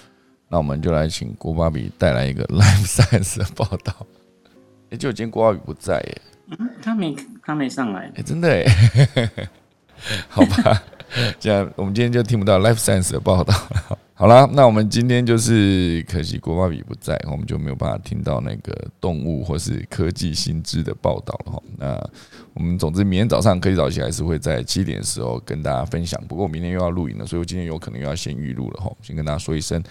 [0.49, 4.07] 那我们就来请郭芭比带来一个 Life Science 的报道。
[4.93, 6.23] 哎，就今天郭芭比不在耶，
[6.59, 8.65] 嗯，他没他没上来，哎，真的哎，
[10.29, 10.83] 好吧。
[11.39, 13.99] 这样，我们今天就听不到 Life Science 的报道了。
[14.15, 21.63] 好啦，那我们今天就是可惜国发比不在，我们就没有办法听到那个动物或是科技新知的报道了哈。
[21.77, 22.11] 那
[22.55, 26.19] 我们总之明天早上科技早起还是会在七点的时候跟大家分享。
[26.27, 29.83] 不过我明天又要录影了，所以我今天有可能又要先预录了哈，先跟大家说一声。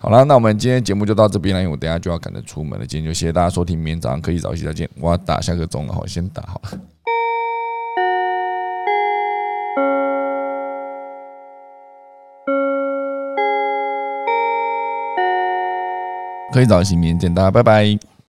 [0.00, 2.86] 好了，那我们今天节目就到这边了，因为我等下就要赶着出门了。
[2.86, 4.88] 今天就谢谢大家收听，明天早上可以早起再见。
[5.00, 6.78] 我要打下个钟了好，先打好了。
[16.52, 18.07] 可以早起，明天见，大家拜拜。